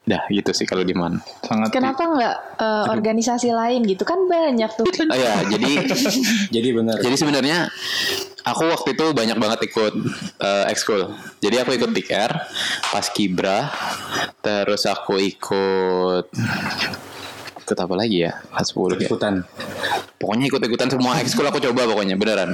[0.01, 1.21] Dah gitu sih kalau di Man.
[1.45, 4.89] Sangat Kenapa nggak eh, organisasi lain gitu kan banyak tuh.
[4.89, 5.73] Oh ya jadi
[6.57, 6.97] Jadi benar.
[7.05, 7.69] jadi sebenarnya
[8.49, 9.95] aku waktu itu banyak banget ikut
[10.41, 11.13] eh, ekskul.
[11.45, 12.33] Jadi aku ikut PKR,
[12.91, 13.69] pas Kibra,
[14.41, 16.27] terus aku ikut
[17.61, 18.35] ikut apa lagi ya?
[18.51, 19.07] Kelas 10 ya.
[19.07, 19.35] ikutan.
[20.21, 22.53] pokoknya ikut-ikutan semua ekskul aku coba pokoknya beneran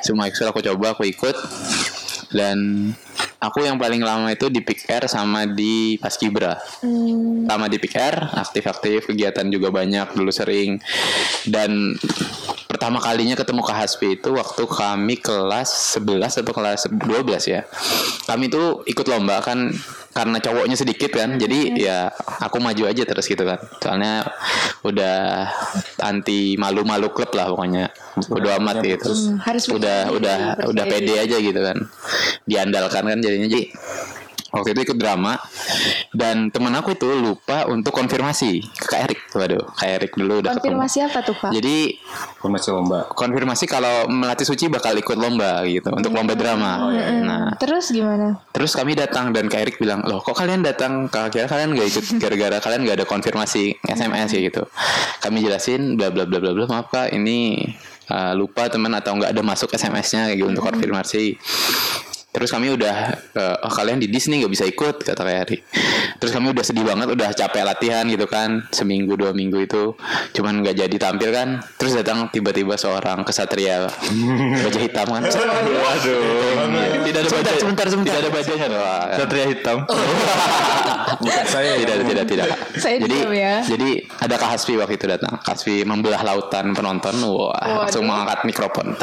[0.00, 1.36] semua ekskul aku coba aku ikut
[2.32, 2.90] dan
[3.44, 6.56] aku yang paling lama itu di Air sama di Paskibra.
[6.80, 10.80] Hmm, sama di Air aktif-aktif kegiatan juga banyak dulu sering.
[11.44, 11.96] Dan
[12.64, 17.62] pertama kalinya ketemu Kak Hasbi itu waktu kami kelas 11 atau kelas 12 ya.
[18.26, 19.70] Kami tuh ikut lomba kan
[20.14, 21.98] karena cowoknya sedikit kan jadi ya
[22.38, 23.58] aku maju aja terus gitu kan.
[23.82, 24.22] Soalnya
[24.86, 25.50] udah
[26.06, 27.90] anti malu-malu klub lah pokoknya.
[28.30, 29.10] Udah amat gitu.
[29.10, 30.38] Hmm, harus udah udah
[30.70, 31.82] udah pede aja gitu kan.
[32.46, 33.74] Diandalkan kan jadinya jadi
[34.54, 35.34] waktu itu ikut drama
[36.14, 40.54] dan temen aku itu lupa untuk konfirmasi ke Kak Erik waduh Kak Erik dulu udah
[40.54, 40.78] ketemu.
[40.78, 41.50] konfirmasi apa tuh Kak?
[41.50, 41.76] jadi
[42.38, 43.10] Formasi lomba.
[43.10, 46.86] konfirmasi kalau melatih suci bakal ikut lomba gitu untuk lomba drama
[47.24, 48.44] nah Terus gimana?
[48.52, 51.08] Terus kami datang dan Kak Erik bilang, loh kok kalian datang?
[51.08, 54.62] Kak kira kalian nggak ikut gara-gara kalian nggak ada konfirmasi SMS ya gitu.
[55.24, 57.64] Kami jelasin bla bla bla bla bla maaf kak ini
[58.12, 61.38] uh, lupa teman atau nggak ada masuk SMS-nya kayak gitu untuk konfirmasi.
[62.34, 65.62] Terus kami udah uh, oh kalian di Disney nggak bisa ikut kata Erik.
[66.18, 69.94] Terus kami udah sedih banget, udah capek latihan gitu kan, seminggu dua minggu itu,
[70.34, 71.62] cuman nggak jadi tampil kan.
[71.78, 73.86] Terus datang tiba-tiba seorang kesatria
[74.66, 75.22] baju hitam kan.
[75.30, 76.22] Waduh.
[77.06, 77.52] Tidak ada baja.
[77.54, 78.10] Sebentar, sebentar.
[78.10, 78.82] Tidak ada bajanya loh.
[79.14, 79.76] Satria hitam.
[81.22, 82.48] Bukan saya Tidak, tidak, tidak.
[82.80, 83.54] Saya jadi, diam ya.
[83.62, 85.38] jadi ada Kak Hasbi waktu itu datang.
[85.38, 87.14] Kak Hasbi membelah lautan penonton.
[87.22, 88.98] Wah, langsung mengangkat mikrofon.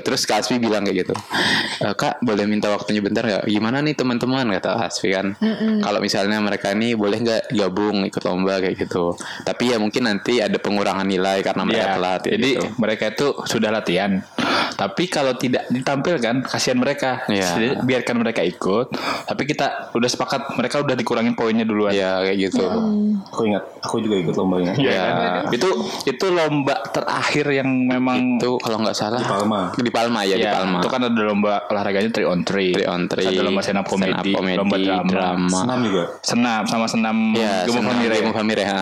[0.00, 1.14] Terus Kak Hasbi bilang kayak gitu.
[1.84, 3.44] "Eh, Kak, boleh minta waktunya bentar nggak?
[3.46, 5.26] Gimana nih teman-teman kata Hasbi kan.
[5.80, 9.14] Kalau misalnya mereka ini boleh nggak gabung ikut lomba kayak gitu.
[9.40, 12.20] Tapi ya mungkin nanti ada pengurangan nilai karena mereka Ya, telat.
[12.24, 12.66] jadi gitu.
[12.76, 14.20] mereka itu sudah latihan.
[14.70, 17.24] Tapi kalau tidak ditampilkan, kasihan mereka.
[17.26, 17.48] Iya.
[17.50, 18.96] Jadi biarkan mereka ikut.
[19.26, 21.92] Tapi kita udah sepakat mereka udah dikurangin poinnya duluan.
[21.92, 22.64] ya kayak gitu.
[23.28, 24.72] Aku ingat, aku juga ikut lombanya.
[24.72, 25.04] Iya Ya.
[25.04, 25.42] kan?
[25.50, 25.68] Itu
[26.06, 29.59] itu lomba terakhir yang memang Itu kalau nggak salah Di Palma.
[29.70, 30.78] Di Palma ya, di Ya, Palma.
[30.78, 32.72] Itu kan ada lomba olahraganya 3 on 3.
[32.72, 33.26] Three on three.
[33.26, 35.06] Ada lomba Stand up comedy, lomba drama.
[35.06, 35.58] drama.
[35.60, 36.02] Senam juga.
[36.20, 38.14] Senam sama senam Ya, gemuk senang famire.
[38.16, 38.80] Gemuk Famire, ha.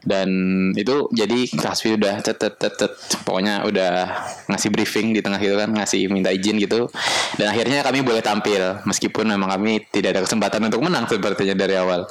[0.00, 0.28] Dan
[0.72, 2.80] itu jadi Kasvi udah cet, cet.
[3.22, 3.92] pokoknya udah
[4.46, 6.88] ngasih briefing di tengah gitu kan, ngasih minta izin gitu.
[7.36, 11.76] Dan akhirnya kami boleh tampil meskipun memang kami tidak ada kesempatan untuk menang sepertinya dari
[11.76, 12.08] awal.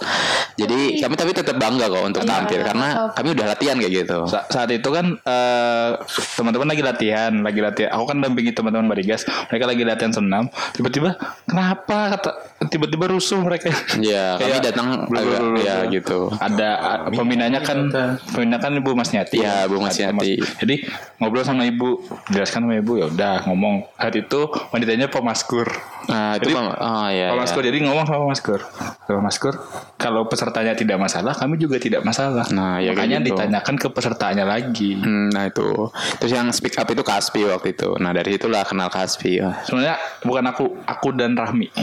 [0.55, 4.17] Jadi kami tapi tetap bangga kok untuk Iya, tampil karena kami udah latihan kayak gitu.
[4.25, 5.89] Sa- saat itu kan eh,
[6.35, 7.93] teman-teman lagi latihan, lagi latihan.
[7.93, 10.43] Aku kan dampingi teman-teman Barigas, mereka lagi latihan senam.
[10.73, 12.29] Tiba-tiba kenapa kata
[12.67, 13.69] tiba-tiba rusuh mereka?
[13.97, 16.29] Ya, kami Kayak datang agak ya gitu.
[16.33, 17.89] Ada a- pembinanya kan,
[18.31, 19.41] pembina kan Ibu Mas Nyati.
[19.41, 20.39] Iya, Bu Mas Nyati.
[20.59, 20.75] Jadi
[21.17, 23.85] ngobrol sama Ibu, jelaskan sama Ibu ya udah ngomong.
[23.97, 25.67] Saat itu wanitanya pemaskur.
[26.07, 27.35] Nah, itu Jadi, oh ya.
[27.35, 28.59] Pak Maskur jadi ngomong sama Maskur.
[29.03, 29.53] Pak Maskur,
[29.99, 32.47] kalau pesertanya tidak masalah, kami juga tidak masalah.
[32.47, 33.35] Nah, ya Makanya gitu.
[33.35, 34.95] ditanyakan ke pesertanya lagi.
[34.95, 35.91] Hmm, nah itu.
[36.23, 37.89] Terus yang speak up itu Kaspi waktu itu.
[37.97, 39.41] Nah dari situlah kenal Kaspi.
[39.41, 41.73] Wah, Sebenarnya bukan aku, aku dan Rahmi.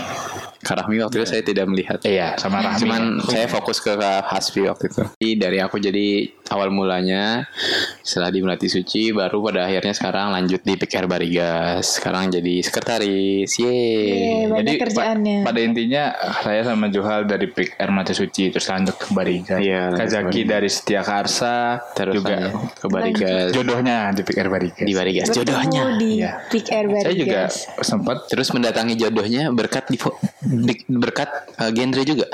[0.62, 1.98] Kak Rahmi waktu itu saya tidak melihat.
[2.06, 2.78] Iya, sama Rahmi.
[2.86, 5.02] Cuman saya fokus ke Kak Hasbi waktu itu.
[5.18, 7.48] Jadi dari aku jadi awal mulanya
[7.98, 11.96] setelah di Melati Suci baru pada akhirnya sekarang lanjut di PKR Barigas.
[11.96, 13.48] Sekarang jadi sekretaris.
[13.54, 15.38] Banyak Jadi pa- kerjaannya.
[15.40, 16.04] pada intinya
[16.38, 19.56] saya sama Johal dari Pik Air Mati Suci terus lanjut ke Bariga.
[19.56, 23.48] Iya, Kazaki dari Setia Karsa Terus juga ke Barigas.
[23.50, 24.82] jodohnya di Pik Air Bariga.
[24.82, 25.82] Di Barigas Bertemu jodohnya.
[25.96, 26.32] di Iya.
[26.46, 27.54] Pick Air Saya juga Barigas.
[27.80, 29.96] sempat Terus mendatangi jodohnya berkat di
[30.44, 32.26] Di- berkat eh, genre juga.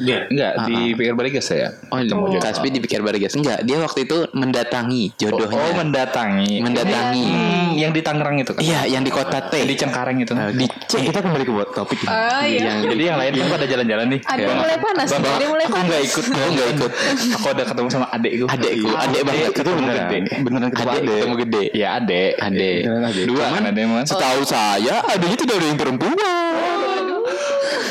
[0.00, 1.68] Enggak di PR Barigas saya.
[1.90, 2.00] Oh,
[2.38, 3.34] Kaspi di pikir Barigas.
[3.34, 5.54] Enggak, dia waktu itu mendatangi jodohnya.
[5.54, 6.60] Oh, mendatangi.
[6.60, 7.24] mendatangi.
[7.24, 8.60] Hmm, yang di Tangerang itu kan.
[8.60, 9.62] Iya, yang di kota T.
[9.62, 10.32] Di Cengkareng itu.
[10.52, 10.92] di C.
[11.02, 12.08] kita kembali ke buat topik ini.
[12.08, 12.60] Oh iya.
[12.64, 14.20] Yang Jadi yang lain kan pada jalan-jalan nih.
[14.22, 14.46] Ada Ya.
[14.46, 15.06] yang mulai panas.
[15.08, 15.86] Bang, Ada yang mulai aku panas.
[15.86, 16.90] nggak ikut, aku nggak ikut.
[17.30, 18.46] Aku udah ketemu sama adekku.
[18.46, 19.50] Adekku, adek banget.
[19.52, 19.98] Ketemu beneran.
[20.00, 20.18] gede.
[20.38, 21.14] Beneran ketemu Adek adek.
[21.14, 21.62] ketemu gede.
[21.72, 22.30] Ya adek.
[22.38, 22.78] Adek.
[22.80, 23.24] Beneran adek.
[23.26, 23.84] Dua kan adek.
[24.04, 26.16] Setahu saya adanya tidak ada yang perempuan.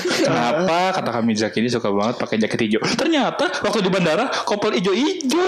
[0.08, 2.82] Kenapa kata kami Jack ini suka banget pakai jaket hijau?
[2.96, 5.44] Ternyata waktu di bandara kopel hijau-hijau.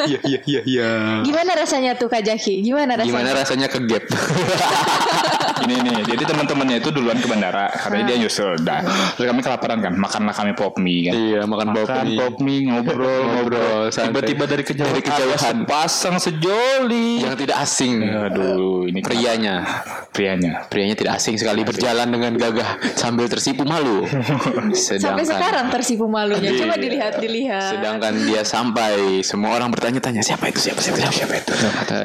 [0.00, 0.90] Iya iya iya iya.
[1.22, 2.64] Gimana rasanya tuh Kak Jaki?
[2.64, 3.10] Gimana rasanya?
[3.12, 4.04] Gimana rasanya ke gap?
[5.60, 8.56] ini nih, jadi teman-temannya itu duluan ke bandara karena dia nyusul.
[8.60, 8.80] Dah.
[9.14, 11.14] Terus kami kelaparan kan, makanlah kami pop mie kan.
[11.14, 12.18] Iya, makan pop Makan mie.
[12.18, 13.82] pop mie, ngobrol, ngobrol.
[13.88, 14.10] santai.
[14.10, 15.26] Tiba-tiba dari kejauhan, Dari kejauhan.
[15.30, 17.22] ada sepasang sejoli.
[17.22, 18.02] yang tidak asing.
[18.02, 19.62] Aduh, ini Prianya.
[20.10, 20.66] prianya.
[20.66, 24.04] Prianya tidak asing sekali berjalan dengan gagah sambil tersipu malu.
[24.74, 26.50] Sampai sekarang tersipu malunya.
[26.54, 27.72] Coba dilihat, dilihat.
[27.72, 31.54] Sedangkan dia sampai semua orang bertanya-tanya siapa itu siapa siapa siapa, siapa itu.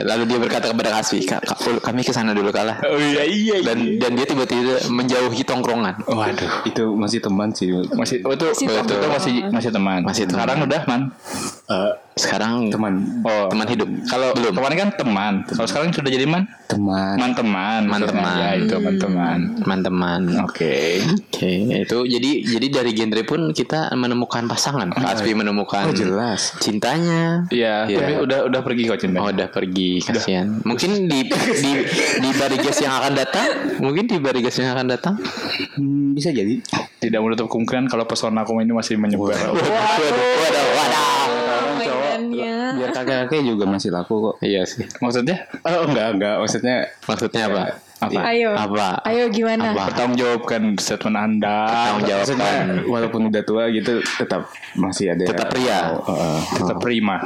[0.05, 3.55] Lalu dia berkata kepada Kaspi, "Kak, Kak, kami ke sana dulu kalah." Oh iya iya.
[3.61, 6.07] Dan dan dia tiba-tiba menjauhi tongkrongan.
[6.07, 6.63] Waduh.
[6.63, 7.69] Itu masih teman sih.
[7.91, 9.09] Masih oh, itu, Masih itu, teman.
[9.11, 9.99] masih masih teman.
[10.07, 10.35] Masih teman.
[10.39, 11.01] Sekarang udah man.
[11.65, 13.89] Eh, Sekarang teman Oh, teman hidup.
[14.05, 15.33] Kalau belum kemarin kan teman.
[15.43, 16.47] Kalau sekarang sudah jadi man?
[16.65, 17.17] teman.
[17.17, 17.81] Man teman.
[17.85, 18.37] Man teman.
[18.37, 19.39] Ya itu man teman.
[19.59, 20.21] teman-teman.
[20.41, 21.03] Oke.
[21.03, 24.95] Oke, itu jadi jadi dari genre pun kita menemukan pasangan.
[24.95, 26.55] Kaspi menemukan Oh, jelas.
[26.57, 27.51] cintanya.
[27.51, 27.97] Iya, Iya.
[27.99, 29.19] tapi udah udah pergi kok cinta.
[29.19, 30.47] Oh, udah pergi, kasihan.
[30.61, 31.71] Mungkin di di
[32.15, 35.19] di Barigas yang akan datang, mungkin di Barigas yang akan datang.
[35.75, 36.63] Hmm, bisa jadi.
[36.95, 39.35] Tidak menutup kemungkinan kalau pesona aku ini masih menyebar.
[39.35, 41.14] Waduh, waduh, waduh.
[42.95, 44.35] Kakek-kakek juga masih laku kok.
[44.39, 44.87] Iya sih.
[45.03, 45.43] Maksudnya?
[45.67, 47.63] Oh enggak enggak maksudnya Maksudnya apa?
[47.95, 48.19] Apa?
[48.27, 48.51] Ayo.
[48.51, 48.99] Apa?
[49.07, 49.71] Ayo gimana?
[49.71, 49.87] Apa?
[49.87, 51.57] Bertanggung jawabkan statement Anda.
[51.63, 52.67] Tanggung maksudnya jawabkan.
[52.91, 55.95] walaupun udah tua gitu tetap masih ada Tetap pria.
[55.95, 57.17] Oh, oh, Tetap prima.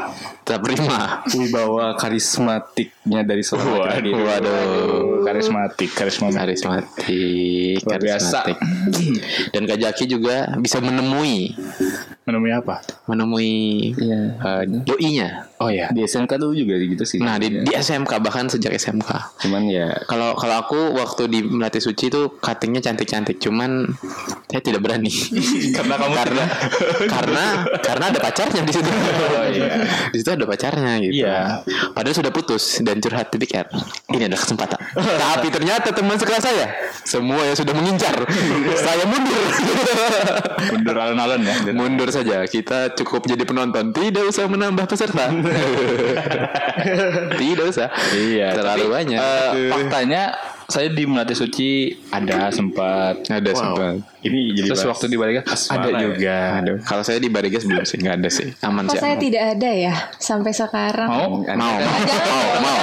[0.46, 1.26] Tetap prima.
[1.34, 4.14] wibawa karismatiknya dari seorang laki-laki.
[4.14, 4.98] Waduh, waduh.
[5.26, 6.38] Karismatik, karismatik.
[6.38, 8.40] Karismatik, Luar biasa.
[8.46, 8.58] karismatik.
[9.54, 11.54] Dan Kak Jaki juga bisa menemui
[12.30, 12.86] Menemui apa?
[13.10, 13.54] menemui
[13.98, 14.22] Iya.
[14.38, 15.50] eh, doinya.
[15.58, 15.90] Oh ya.
[15.90, 17.18] Di SMK tuh juga gitu sih.
[17.18, 19.42] Nah, di, di SMK bahkan sejak SMK.
[19.42, 23.90] cuman ya Kalau kalau aku waktu di Melati Suci itu cuttingnya cantik-cantik, cuman
[24.46, 25.10] saya tidak berani.
[25.78, 26.46] Karena kamu karena
[27.08, 27.46] karena
[27.80, 28.90] karena ada pacarnya di situ.
[29.30, 29.88] Oh, iya.
[30.12, 31.24] Di situ ada pacarnya gitu.
[31.24, 31.64] Iya.
[31.96, 33.68] Padahal sudah putus dan curhat titik R.
[34.12, 34.80] Ini adalah kesempatan.
[35.24, 36.68] Tapi ternyata teman sekelas saya
[37.08, 38.16] semua yang sudah mengincar.
[38.76, 39.44] saya mundur.
[40.76, 41.56] mundur alon-alon ya.
[41.72, 42.38] mundur saja.
[42.46, 43.96] Kita cukup jadi penonton.
[43.96, 45.32] Tidak usah menambah peserta.
[47.42, 47.88] Tidak usah.
[48.14, 48.56] Iya.
[48.60, 49.20] Terlalu tapi, banyak.
[49.20, 50.24] eh, faktanya
[50.70, 53.26] saya di Melati Suci ada sempat.
[53.28, 53.60] ada wow.
[53.60, 53.94] sempat.
[54.22, 56.00] ini jadi Terus bahas waktu di Balikan ada asmara ya.
[56.06, 56.38] juga.
[56.62, 58.48] Aduh, kalau saya di Barigas belum sih, nggak ada sih.
[58.62, 59.02] Aman Kok sih.
[59.02, 59.24] saya aman.
[59.24, 61.10] tidak ada ya sampai sekarang?
[61.10, 61.28] Mau?
[61.42, 61.76] Mau, mau,
[62.62, 62.78] mau.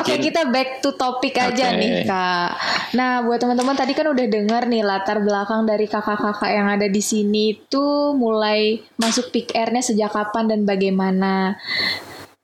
[0.00, 2.50] Oke, kita back to topik aja nih, Kak.
[2.96, 7.02] Nah, buat teman-teman tadi kan udah dengar nih latar belakang dari kakak-kakak yang ada di
[7.04, 11.56] sini itu mulai masuk pick air-nya sejak kapan dan bagaimana.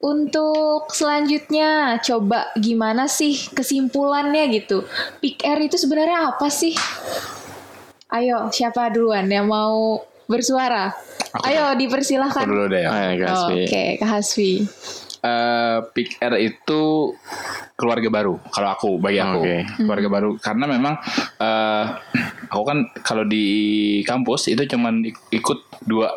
[0.00, 4.88] Untuk selanjutnya, coba gimana sih kesimpulannya gitu?
[5.20, 6.72] Pick air itu sebenarnya apa sih?
[8.08, 10.96] Ayo, siapa duluan yang mau bersuara?
[11.44, 12.42] Ayo, dipersilahkan.
[12.42, 12.90] Aku dulu deh ya.
[12.90, 13.56] Ayo, Kak Hasbi.
[13.60, 14.52] Oke, Kak Hasfi.
[15.20, 17.12] eh Pick R itu
[17.76, 19.68] keluarga baru kalau aku bagi aku Oke.
[19.76, 20.96] keluarga baru karena memang
[21.36, 21.84] eh
[22.48, 23.44] aku kan kalau di
[24.00, 26.08] kampus itu cuman ik- ikut dua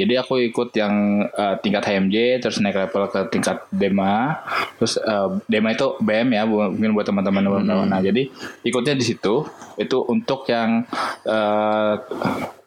[0.00, 4.40] jadi aku ikut yang eh, tingkat HMJ terus naik level ke tingkat DEMA
[4.80, 7.82] terus eh, DEMA itu BM ya mungkin buat teman-teman belum tahu.
[7.84, 8.32] nah jadi
[8.64, 9.44] ikutnya di situ
[9.76, 10.88] itu untuk yang
[11.28, 11.94] eh,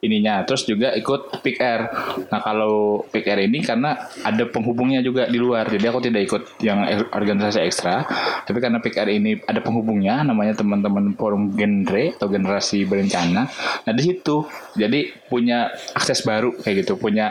[0.03, 0.43] ininya.
[0.43, 1.81] Terus juga ikut Pick R
[2.27, 6.43] nah kalau Pick R ini karena ada penghubungnya juga di luar jadi aku tidak ikut
[6.59, 6.83] yang
[7.15, 8.03] organisasi ekstra.
[8.43, 13.47] Tapi karena Pick R ini ada penghubungnya namanya teman-teman forum genre atau generasi berencana.
[13.87, 14.43] Nah di situ
[14.75, 17.22] jadi punya akses baru kayak gitu punya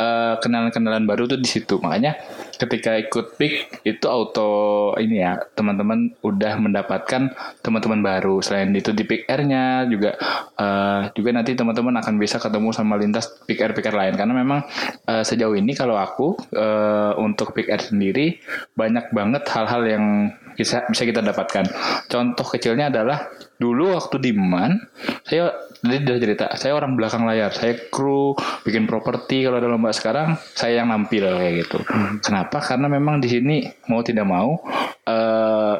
[0.00, 1.76] eh, kenalan-kenalan baru tuh di situ.
[1.82, 2.16] Makanya
[2.54, 8.40] ketika ikut pick itu auto ini ya teman-teman udah mendapatkan teman-teman baru.
[8.40, 10.16] Selain itu di pick R-nya juga
[10.56, 14.14] eh, juga nanti teman-teman akan bisa ketemu sama lintas pick R pick R lain.
[14.14, 14.64] Karena memang
[15.04, 18.38] eh, sejauh ini kalau aku eh, untuk pick R sendiri
[18.78, 20.06] banyak banget hal-hal yang
[20.54, 21.64] bisa bisa kita dapatkan.
[22.08, 24.74] Contoh kecilnya adalah dulu waktu di MAN
[25.22, 28.34] saya tadi udah cerita saya orang belakang layar saya kru
[28.66, 31.78] bikin properti kalau ada lomba sekarang saya yang nampil kayak gitu.
[32.24, 32.58] Kenapa?
[32.58, 33.56] Karena memang di sini
[33.90, 34.58] mau tidak mau
[35.04, 35.76] eh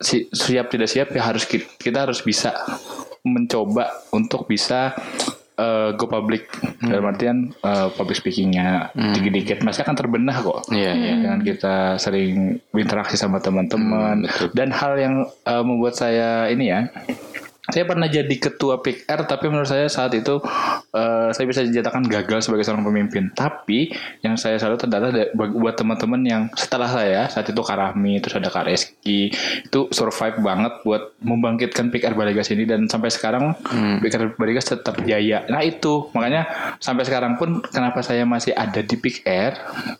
[0.00, 2.52] si, siap tidak siap ya harus kita, kita harus bisa
[3.24, 4.96] mencoba untuk bisa
[5.60, 6.48] eh, go public.
[6.80, 9.60] Dalam artian eh, public speakingnya dikit-dikit.
[9.60, 10.72] Masih akan terbenah kok.
[10.72, 11.12] Iya, iya.
[11.20, 14.24] dengan kita sering berinteraksi sama teman-teman.
[14.56, 16.88] Dan hal yang eh, membuat saya ini ya
[17.68, 20.40] saya pernah jadi ketua PIKR tapi menurut saya saat itu
[20.90, 23.28] eh, saya bisa dinyatakan gagal sebagai seorang pemimpin.
[23.30, 23.92] Tapi
[24.24, 28.48] yang saya selalu ternyata buat teman-teman yang setelah saya saat itu Kak Rahmi terus ada
[28.48, 29.30] Kak Reski
[29.66, 32.64] itu survive banget buat membangkitkan PIKR Baligas ini.
[32.64, 33.52] Dan sampai sekarang
[34.00, 35.44] PIKR Baligas tetap jaya.
[35.50, 36.08] Nah itu.
[36.16, 36.46] Makanya
[36.80, 39.52] sampai sekarang pun kenapa saya masih ada di PIKR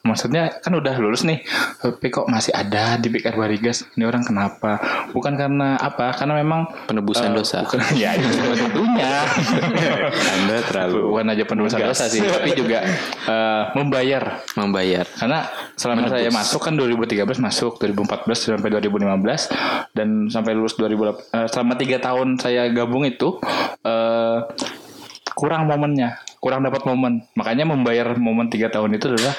[0.03, 1.43] maksudnya kan udah lulus nih.
[1.81, 3.85] Tapi kok masih ada di PIKR Baligas?
[3.95, 4.79] Ini orang kenapa?
[5.13, 6.13] Bukan karena apa?
[6.17, 7.50] Karena memang Penebusan Eh, dosa.
[7.51, 9.13] Bukan, ya itu salah satunya.
[10.39, 12.87] Anda terlalu Bukan aja penebusan dosa sih, tapi juga
[13.27, 14.47] eh, membayar.
[14.55, 15.05] membayar.
[15.19, 21.49] Karena selama saya masuk kan 2013 masuk, 2014 sampai 2015 dan sampai lulus 2008 eh,
[21.51, 23.43] selama tiga tahun saya gabung itu
[23.83, 24.39] eh,
[25.35, 27.27] kurang momennya, kurang dapat momen.
[27.35, 29.35] Makanya membayar momen tiga tahun itu adalah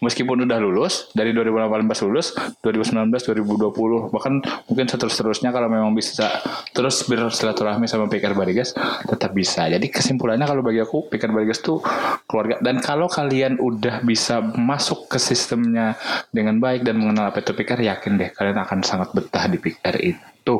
[0.00, 6.28] meskipun udah lulus dari 2018 lulus 2019 2020 bahkan mungkin seterus-terusnya kalau memang bisa
[6.72, 8.72] terus bersilaturahmi sama PKR Barigas
[9.06, 11.80] tetap bisa jadi kesimpulannya kalau bagi aku PKR Barigas tuh
[12.28, 15.96] keluarga dan kalau kalian udah bisa masuk ke sistemnya
[16.32, 19.96] dengan baik dan mengenal apa itu PKR yakin deh kalian akan sangat betah di PKR
[20.02, 20.56] itu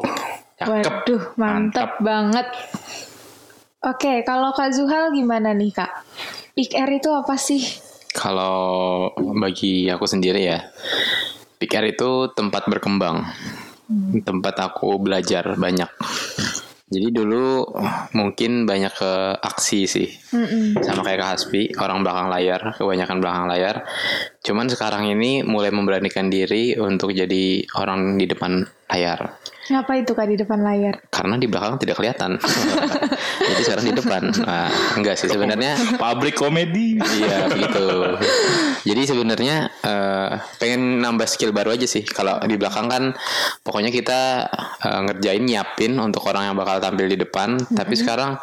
[0.57, 0.73] Cakep.
[0.73, 2.49] Waduh, mantap, banget.
[3.85, 5.93] Oke, kalau Kak Zuhal gimana nih Kak?
[6.57, 7.61] PIKR itu apa sih?
[8.27, 8.59] Kalau
[9.39, 10.59] bagi aku sendiri ya,
[11.63, 13.23] PIKR itu tempat berkembang,
[14.27, 15.87] tempat aku belajar banyak.
[16.91, 17.63] Jadi dulu
[18.19, 20.11] mungkin banyak ke aksi sih,
[20.83, 23.87] sama kayak Kak Hasbi, orang belakang layar, kebanyakan belakang layar.
[24.43, 29.39] Cuman sekarang ini mulai memberanikan diri untuk jadi orang di depan layar.
[29.67, 30.95] Ngapa itu Kak di depan layar?
[31.11, 32.39] Karena di belakang tidak kelihatan.
[33.51, 34.23] jadi sekarang di depan.
[34.47, 37.87] Nah, enggak sih sebenarnya public comedy Iya begitu.
[38.87, 40.31] Jadi sebenarnya eh,
[40.63, 42.07] pengen nambah skill baru aja sih.
[42.07, 43.11] Kalau di belakang kan
[43.67, 44.47] pokoknya kita
[44.87, 47.59] eh, ngerjain nyiapin untuk orang yang bakal tampil di depan.
[47.59, 48.39] Tapi sekarang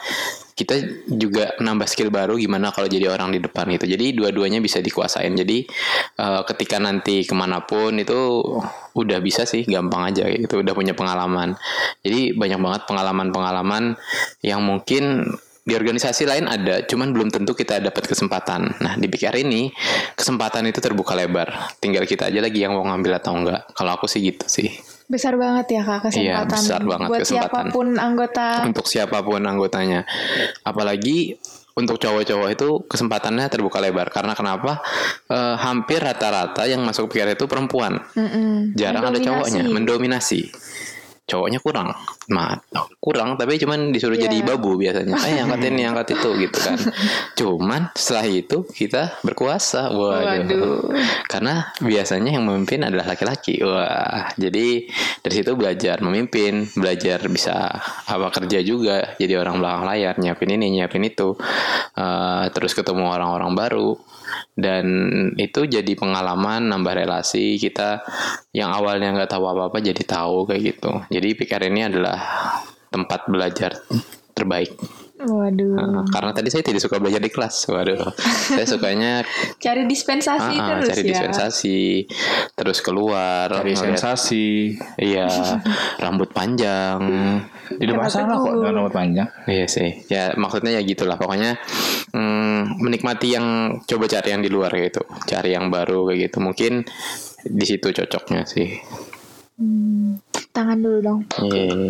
[0.53, 0.77] kita
[1.09, 3.89] juga nambah skill baru gimana kalau jadi orang di depan gitu.
[3.89, 5.33] Jadi dua-duanya bisa dikuasain.
[5.33, 5.65] Jadi
[6.17, 8.41] eh, ketika nanti ke mana pun itu
[8.93, 10.61] udah bisa sih gampang aja gitu.
[10.61, 11.57] Udah punya pengalaman.
[12.05, 13.97] Jadi banyak banget pengalaman-pengalaman
[14.45, 15.25] yang mungkin
[15.63, 18.83] di organisasi lain ada, cuman belum tentu kita dapat kesempatan.
[18.83, 19.71] Nah, di PKR ini
[20.11, 21.71] kesempatan itu terbuka lebar.
[21.79, 23.71] Tinggal kita aja lagi yang mau ngambil atau enggak.
[23.71, 24.92] Kalau aku sih gitu sih.
[25.07, 27.49] Besar banget ya Kak Iya, kesempatan besar banget buat kesempatan.
[27.49, 28.47] siapa pun anggota.
[28.63, 30.01] Untuk siapa pun anggotanya.
[30.63, 31.37] Apalagi
[31.73, 34.13] untuk cowok-cowok itu kesempatannya terbuka lebar.
[34.13, 34.79] Karena kenapa?
[35.25, 37.97] Eh, hampir rata-rata yang masuk PKR itu perempuan.
[38.13, 38.77] Mm-mm.
[38.77, 40.53] Jarang ada cowoknya, mendominasi.
[41.23, 41.95] Cowoknya kurang,
[42.35, 42.51] Ma,
[42.99, 44.27] kurang tapi cuman disuruh Iya.
[44.27, 45.15] jadi babu biasanya.
[45.23, 46.75] Eh angkat ini, angkat itu gitu kan.
[47.39, 49.87] Cuman setelah itu kita berkuasa.
[49.87, 50.43] Waduh.
[50.43, 50.83] Waduh.
[51.31, 53.63] Karena biasanya yang memimpin adalah laki-laki.
[53.63, 54.83] Wah, jadi
[55.23, 57.71] dari situ belajar memimpin, belajar bisa
[58.03, 61.39] apa kerja juga, jadi orang belakang layar, nyiapin ini, nyiapin itu.
[61.95, 63.95] Eh, terus ketemu orang-orang baru
[64.53, 64.85] dan
[65.35, 68.03] itu jadi pengalaman nambah relasi kita
[68.55, 70.91] yang awalnya nggak tahu apa-apa jadi tahu kayak gitu.
[71.09, 72.19] Jadi PKR ini adalah
[72.93, 73.81] tempat belajar
[74.37, 75.73] terbaik Waduh.
[75.73, 78.11] Nah, karena tadi saya tidak suka belajar di kelas waduh
[78.59, 79.23] saya sukanya
[79.55, 81.07] Cari dispensasi ah, terus cari ya.
[81.15, 81.79] dispensasi
[82.53, 85.27] terus keluar Cari ngeliat- sensasi iya
[85.97, 86.99] rambut panjang
[87.79, 91.55] tidak masalah kok dengan rambut panjang Iya sih, ya maksudnya ya gitulah pokoknya
[92.11, 93.47] mm, menikmati yang
[93.83, 96.37] coba cari yang di luar gitu, cari yang baru kayak gitu.
[96.39, 96.83] Mungkin
[97.43, 98.71] di situ cocoknya sih.
[100.53, 101.19] Tangan dulu dong.
[101.39, 101.89] Iya.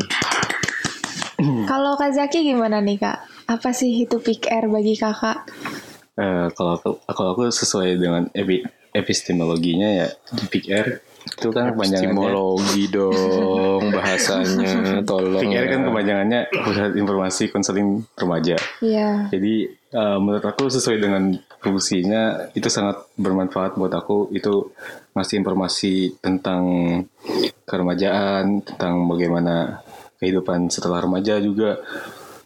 [1.73, 3.49] Kalau Kak Zaki gimana nih Kak?
[3.49, 5.49] Apa sih itu PIKR bagi Kakak?
[6.21, 8.61] Eh, kalau aku kalau aku sesuai dengan epi,
[8.93, 10.07] epistemologinya ya
[10.37, 11.01] di PIKR
[11.33, 15.41] itu kan kepanjangannya Epistemologi dong bahasanya, tolong.
[15.41, 15.85] PIKR kan ya.
[15.89, 18.53] kepanjangannya pusat informasi konseling remaja.
[18.77, 19.33] Iya.
[19.33, 24.69] Jadi eh, menurut aku sesuai dengan fungsinya itu sangat bermanfaat buat aku itu
[25.17, 26.61] ngasih informasi tentang
[27.65, 29.81] keremajaan tentang bagaimana
[30.23, 31.83] kehidupan setelah remaja juga.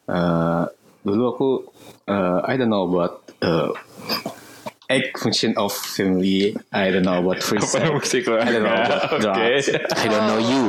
[0.10, 0.63] Eh,
[1.06, 1.50] dulu aku
[2.10, 3.72] eh, I don't know about eh,
[4.88, 6.56] egg function of family.
[6.72, 7.84] I don't know about free sex.
[7.84, 9.68] I don't know about drugs.
[9.70, 10.66] I don't know you.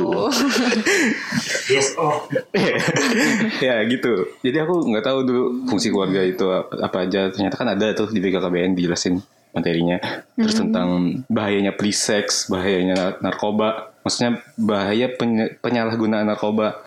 [3.65, 4.13] ya gitu.
[4.43, 6.45] Jadi aku nggak tahu dulu fungsi keluarga itu
[6.83, 7.31] apa aja.
[7.31, 9.23] Ternyata kan ada tuh di BKKBN dijelasin
[9.55, 9.97] materinya.
[10.35, 10.87] Terus tentang
[11.31, 13.95] bahayanya pre-sex, bahayanya nar- narkoba.
[14.09, 15.13] Maksudnya bahaya
[15.61, 16.81] penyalahgunaan narkoba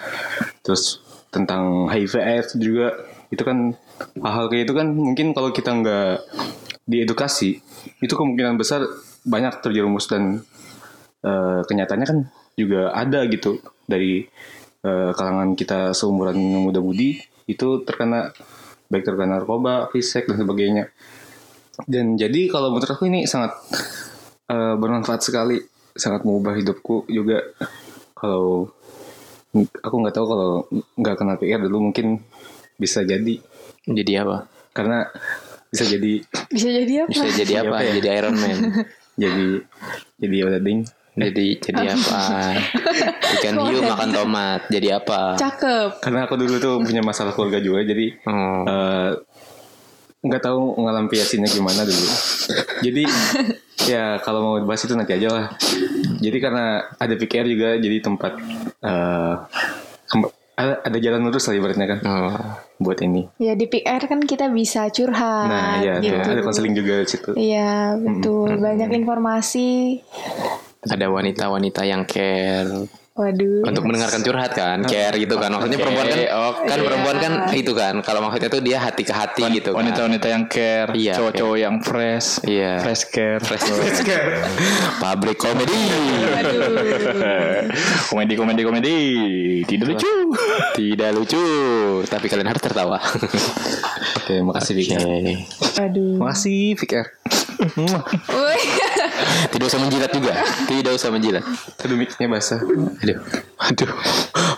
[0.66, 0.98] terus
[1.30, 2.98] tentang HIV AIDS juga
[3.30, 3.78] itu kan
[4.18, 6.26] hal-hal kayak itu kan mungkin kalau kita nggak
[6.85, 7.62] diedukasi
[8.02, 8.82] itu kemungkinan besar
[9.22, 10.42] banyak terjerumus dan
[11.22, 12.18] eh, kenyataannya kan
[12.58, 14.26] juga ada gitu dari
[14.82, 18.35] eh, kalangan kita seumuran muda-mudi itu terkena
[18.92, 20.85] baik terkena narkoba, fisik dan sebagainya.
[21.88, 23.56] Dan jadi kalau menurut aku ini sangat
[24.52, 25.56] eh, bermanfaat sekali,
[25.92, 27.42] sangat mengubah hidupku juga.
[28.12, 28.70] Kalau
[29.52, 30.50] aku nggak tahu kalau
[30.94, 32.22] nggak kenal PR dulu mungkin
[32.74, 33.36] bisa jadi
[33.82, 34.48] Jadi apa?
[34.72, 35.04] karena
[35.68, 37.10] bisa jadi Bisa jadi apa?
[37.10, 37.76] Bisa jadi apa?
[37.78, 37.92] Ya?
[37.94, 38.58] Jadi Iron Man.
[39.14, 39.46] jadi
[40.16, 40.80] jadi Odading
[41.12, 42.20] Jadi jadi apa?
[43.36, 44.60] Ikan hiu makan tomat.
[44.66, 45.36] Jadi apa?
[45.36, 46.00] Cakep.
[46.00, 48.64] karena aku dulu tuh punya masalah keluarga juga jadi Oh.
[48.64, 49.10] eh,
[50.22, 52.06] nggak tahu ngelampiasinnya gimana dulu
[52.80, 53.02] jadi
[53.85, 55.46] ya kalau mau bahas itu nanti aja lah
[56.16, 56.64] jadi karena
[56.94, 58.33] ada PKR juga jadi tempat
[58.78, 59.35] eh,
[60.06, 62.37] kem- ada, ada jalan lurus lah ibaratnya kan Oh.
[62.78, 65.48] buat ini Ya di PR kan kita bisa curhat.
[65.48, 66.14] nah ya gitu.
[66.14, 69.98] ada konseling juga di situ Iya betul banyak informasi.
[70.83, 72.68] Ada wanita-wanita yang care
[73.13, 73.69] Waduh.
[73.69, 75.52] untuk mendengarkan curhat kan, care gitu kan.
[75.52, 76.65] Maksudnya perempuan kan, oke.
[76.65, 77.94] kan perempuan kan itu kan.
[78.00, 79.85] Kalau maksudnya tuh dia hati ke hati gitu kan.
[79.85, 82.81] Wanita-wanita yang care, Iya, cowok-cowok yang fresh, Iya.
[82.81, 83.69] fresh care, Fresh
[84.00, 84.48] care.
[85.04, 85.77] Public comedy.
[88.08, 88.96] komedi, komedi, komedi,
[89.69, 90.13] tidak lucu.
[90.73, 91.44] Tidak lucu,
[92.08, 92.96] tapi kalian harus tertawa.
[94.17, 94.85] oke makasih Oke.
[94.88, 96.17] PKR Aduh.
[96.17, 96.81] makasih
[98.33, 98.65] Wih.
[99.50, 100.32] Tidak usah menjilat juga.
[100.68, 101.42] Tidak usah menjilat.
[101.82, 102.60] aduh mic-nya basah
[103.02, 103.18] Aduh.
[103.62, 103.90] Aduh.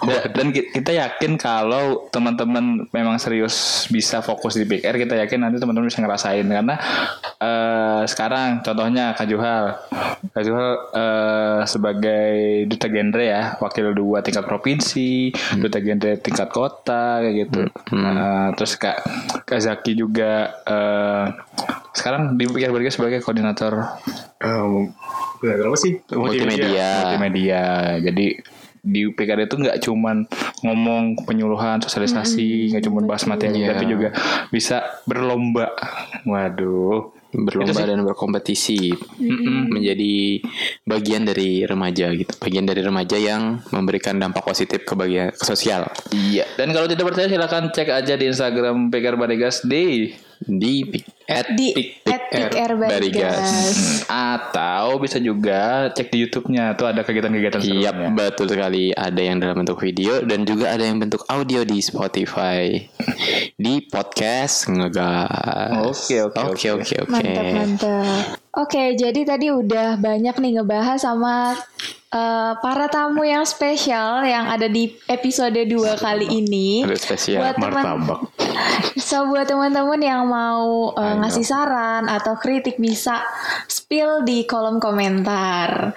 [0.04, 5.40] Dan, dan ki- kita yakin kalau teman-teman memang serius bisa fokus di PR, kita yakin
[5.40, 6.74] nanti teman-teman bisa ngerasain karena
[7.40, 9.64] eh, sekarang contohnya Kak Juhal,
[10.32, 12.34] Kak Juhal eh, sebagai
[12.68, 17.60] duta genre ya, wakil dua tingkat provinsi, duta genre tingkat kota kayak gitu.
[17.96, 19.00] Nah, terus Kak
[19.48, 21.24] Kak Zaki juga eh,
[21.94, 24.02] sekarang di PR sebagai koordinator
[24.44, 24.92] um,
[25.40, 26.00] apa sih?
[26.12, 26.88] Multimedia.
[27.04, 27.62] multimedia.
[28.00, 28.26] Jadi
[28.84, 30.16] di PKD itu nggak cuman
[30.60, 33.72] ngomong penyuluhan sosialisasi, nggak cuman bahas materi, Iya.
[33.72, 34.12] tapi juga
[34.52, 35.72] bisa berlomba.
[36.28, 38.92] Waduh, berlomba dan berkompetisi.
[39.72, 40.44] Menjadi
[40.84, 42.32] bagian dari remaja gitu.
[42.36, 45.88] Bagian dari remaja yang memberikan dampak positif ke bagian ke sosial.
[46.12, 46.44] Iya.
[46.60, 51.46] Dan kalau tidak percaya silakan cek aja di Instagram PKR Barigas di di pik- at
[51.50, 54.04] Di pik- at PR Barigas.
[54.04, 58.10] atau bisa juga cek di YouTube-nya tuh ada kegiatan-kegiatan Iya serunya.
[58.10, 62.76] betul sekali ada yang dalam bentuk video dan juga ada yang bentuk audio di Spotify
[63.54, 65.96] di podcast ngegas.
[66.04, 66.40] Oke, oke,
[66.74, 67.10] oke oke.
[67.10, 68.22] Mantap mantap.
[68.54, 71.58] Oke jadi tadi udah banyak nih ngebahas sama
[72.14, 76.86] eh, para tamu yang spesial yang ada di episode 2 kali ini.
[76.86, 78.20] Ada spesial Buat teman martabak
[79.08, 83.20] So buat teman-teman yang mau uh, ngasih saran atau kritik bisa
[83.66, 85.90] spill di kolom komentar.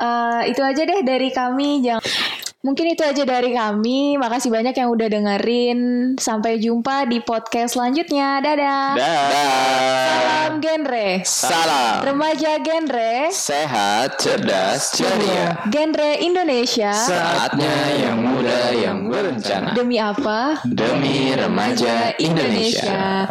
[0.00, 1.84] Uh, itu aja deh dari kami.
[1.84, 2.00] Jangan
[2.60, 4.20] Mungkin itu aja dari kami.
[4.20, 5.80] Makasih banyak yang udah dengerin.
[6.20, 8.44] Sampai jumpa di podcast selanjutnya.
[8.44, 9.00] Dadah.
[10.04, 11.08] Salam genre.
[11.24, 12.04] Salam.
[12.04, 13.32] Remaja genre.
[13.32, 15.56] Sehat, cerdas, ceria.
[15.72, 16.92] Genre Indonesia.
[16.92, 20.60] Saatnya yang muda yang berencana Demi apa?
[20.68, 23.24] demi remaja Indonesia.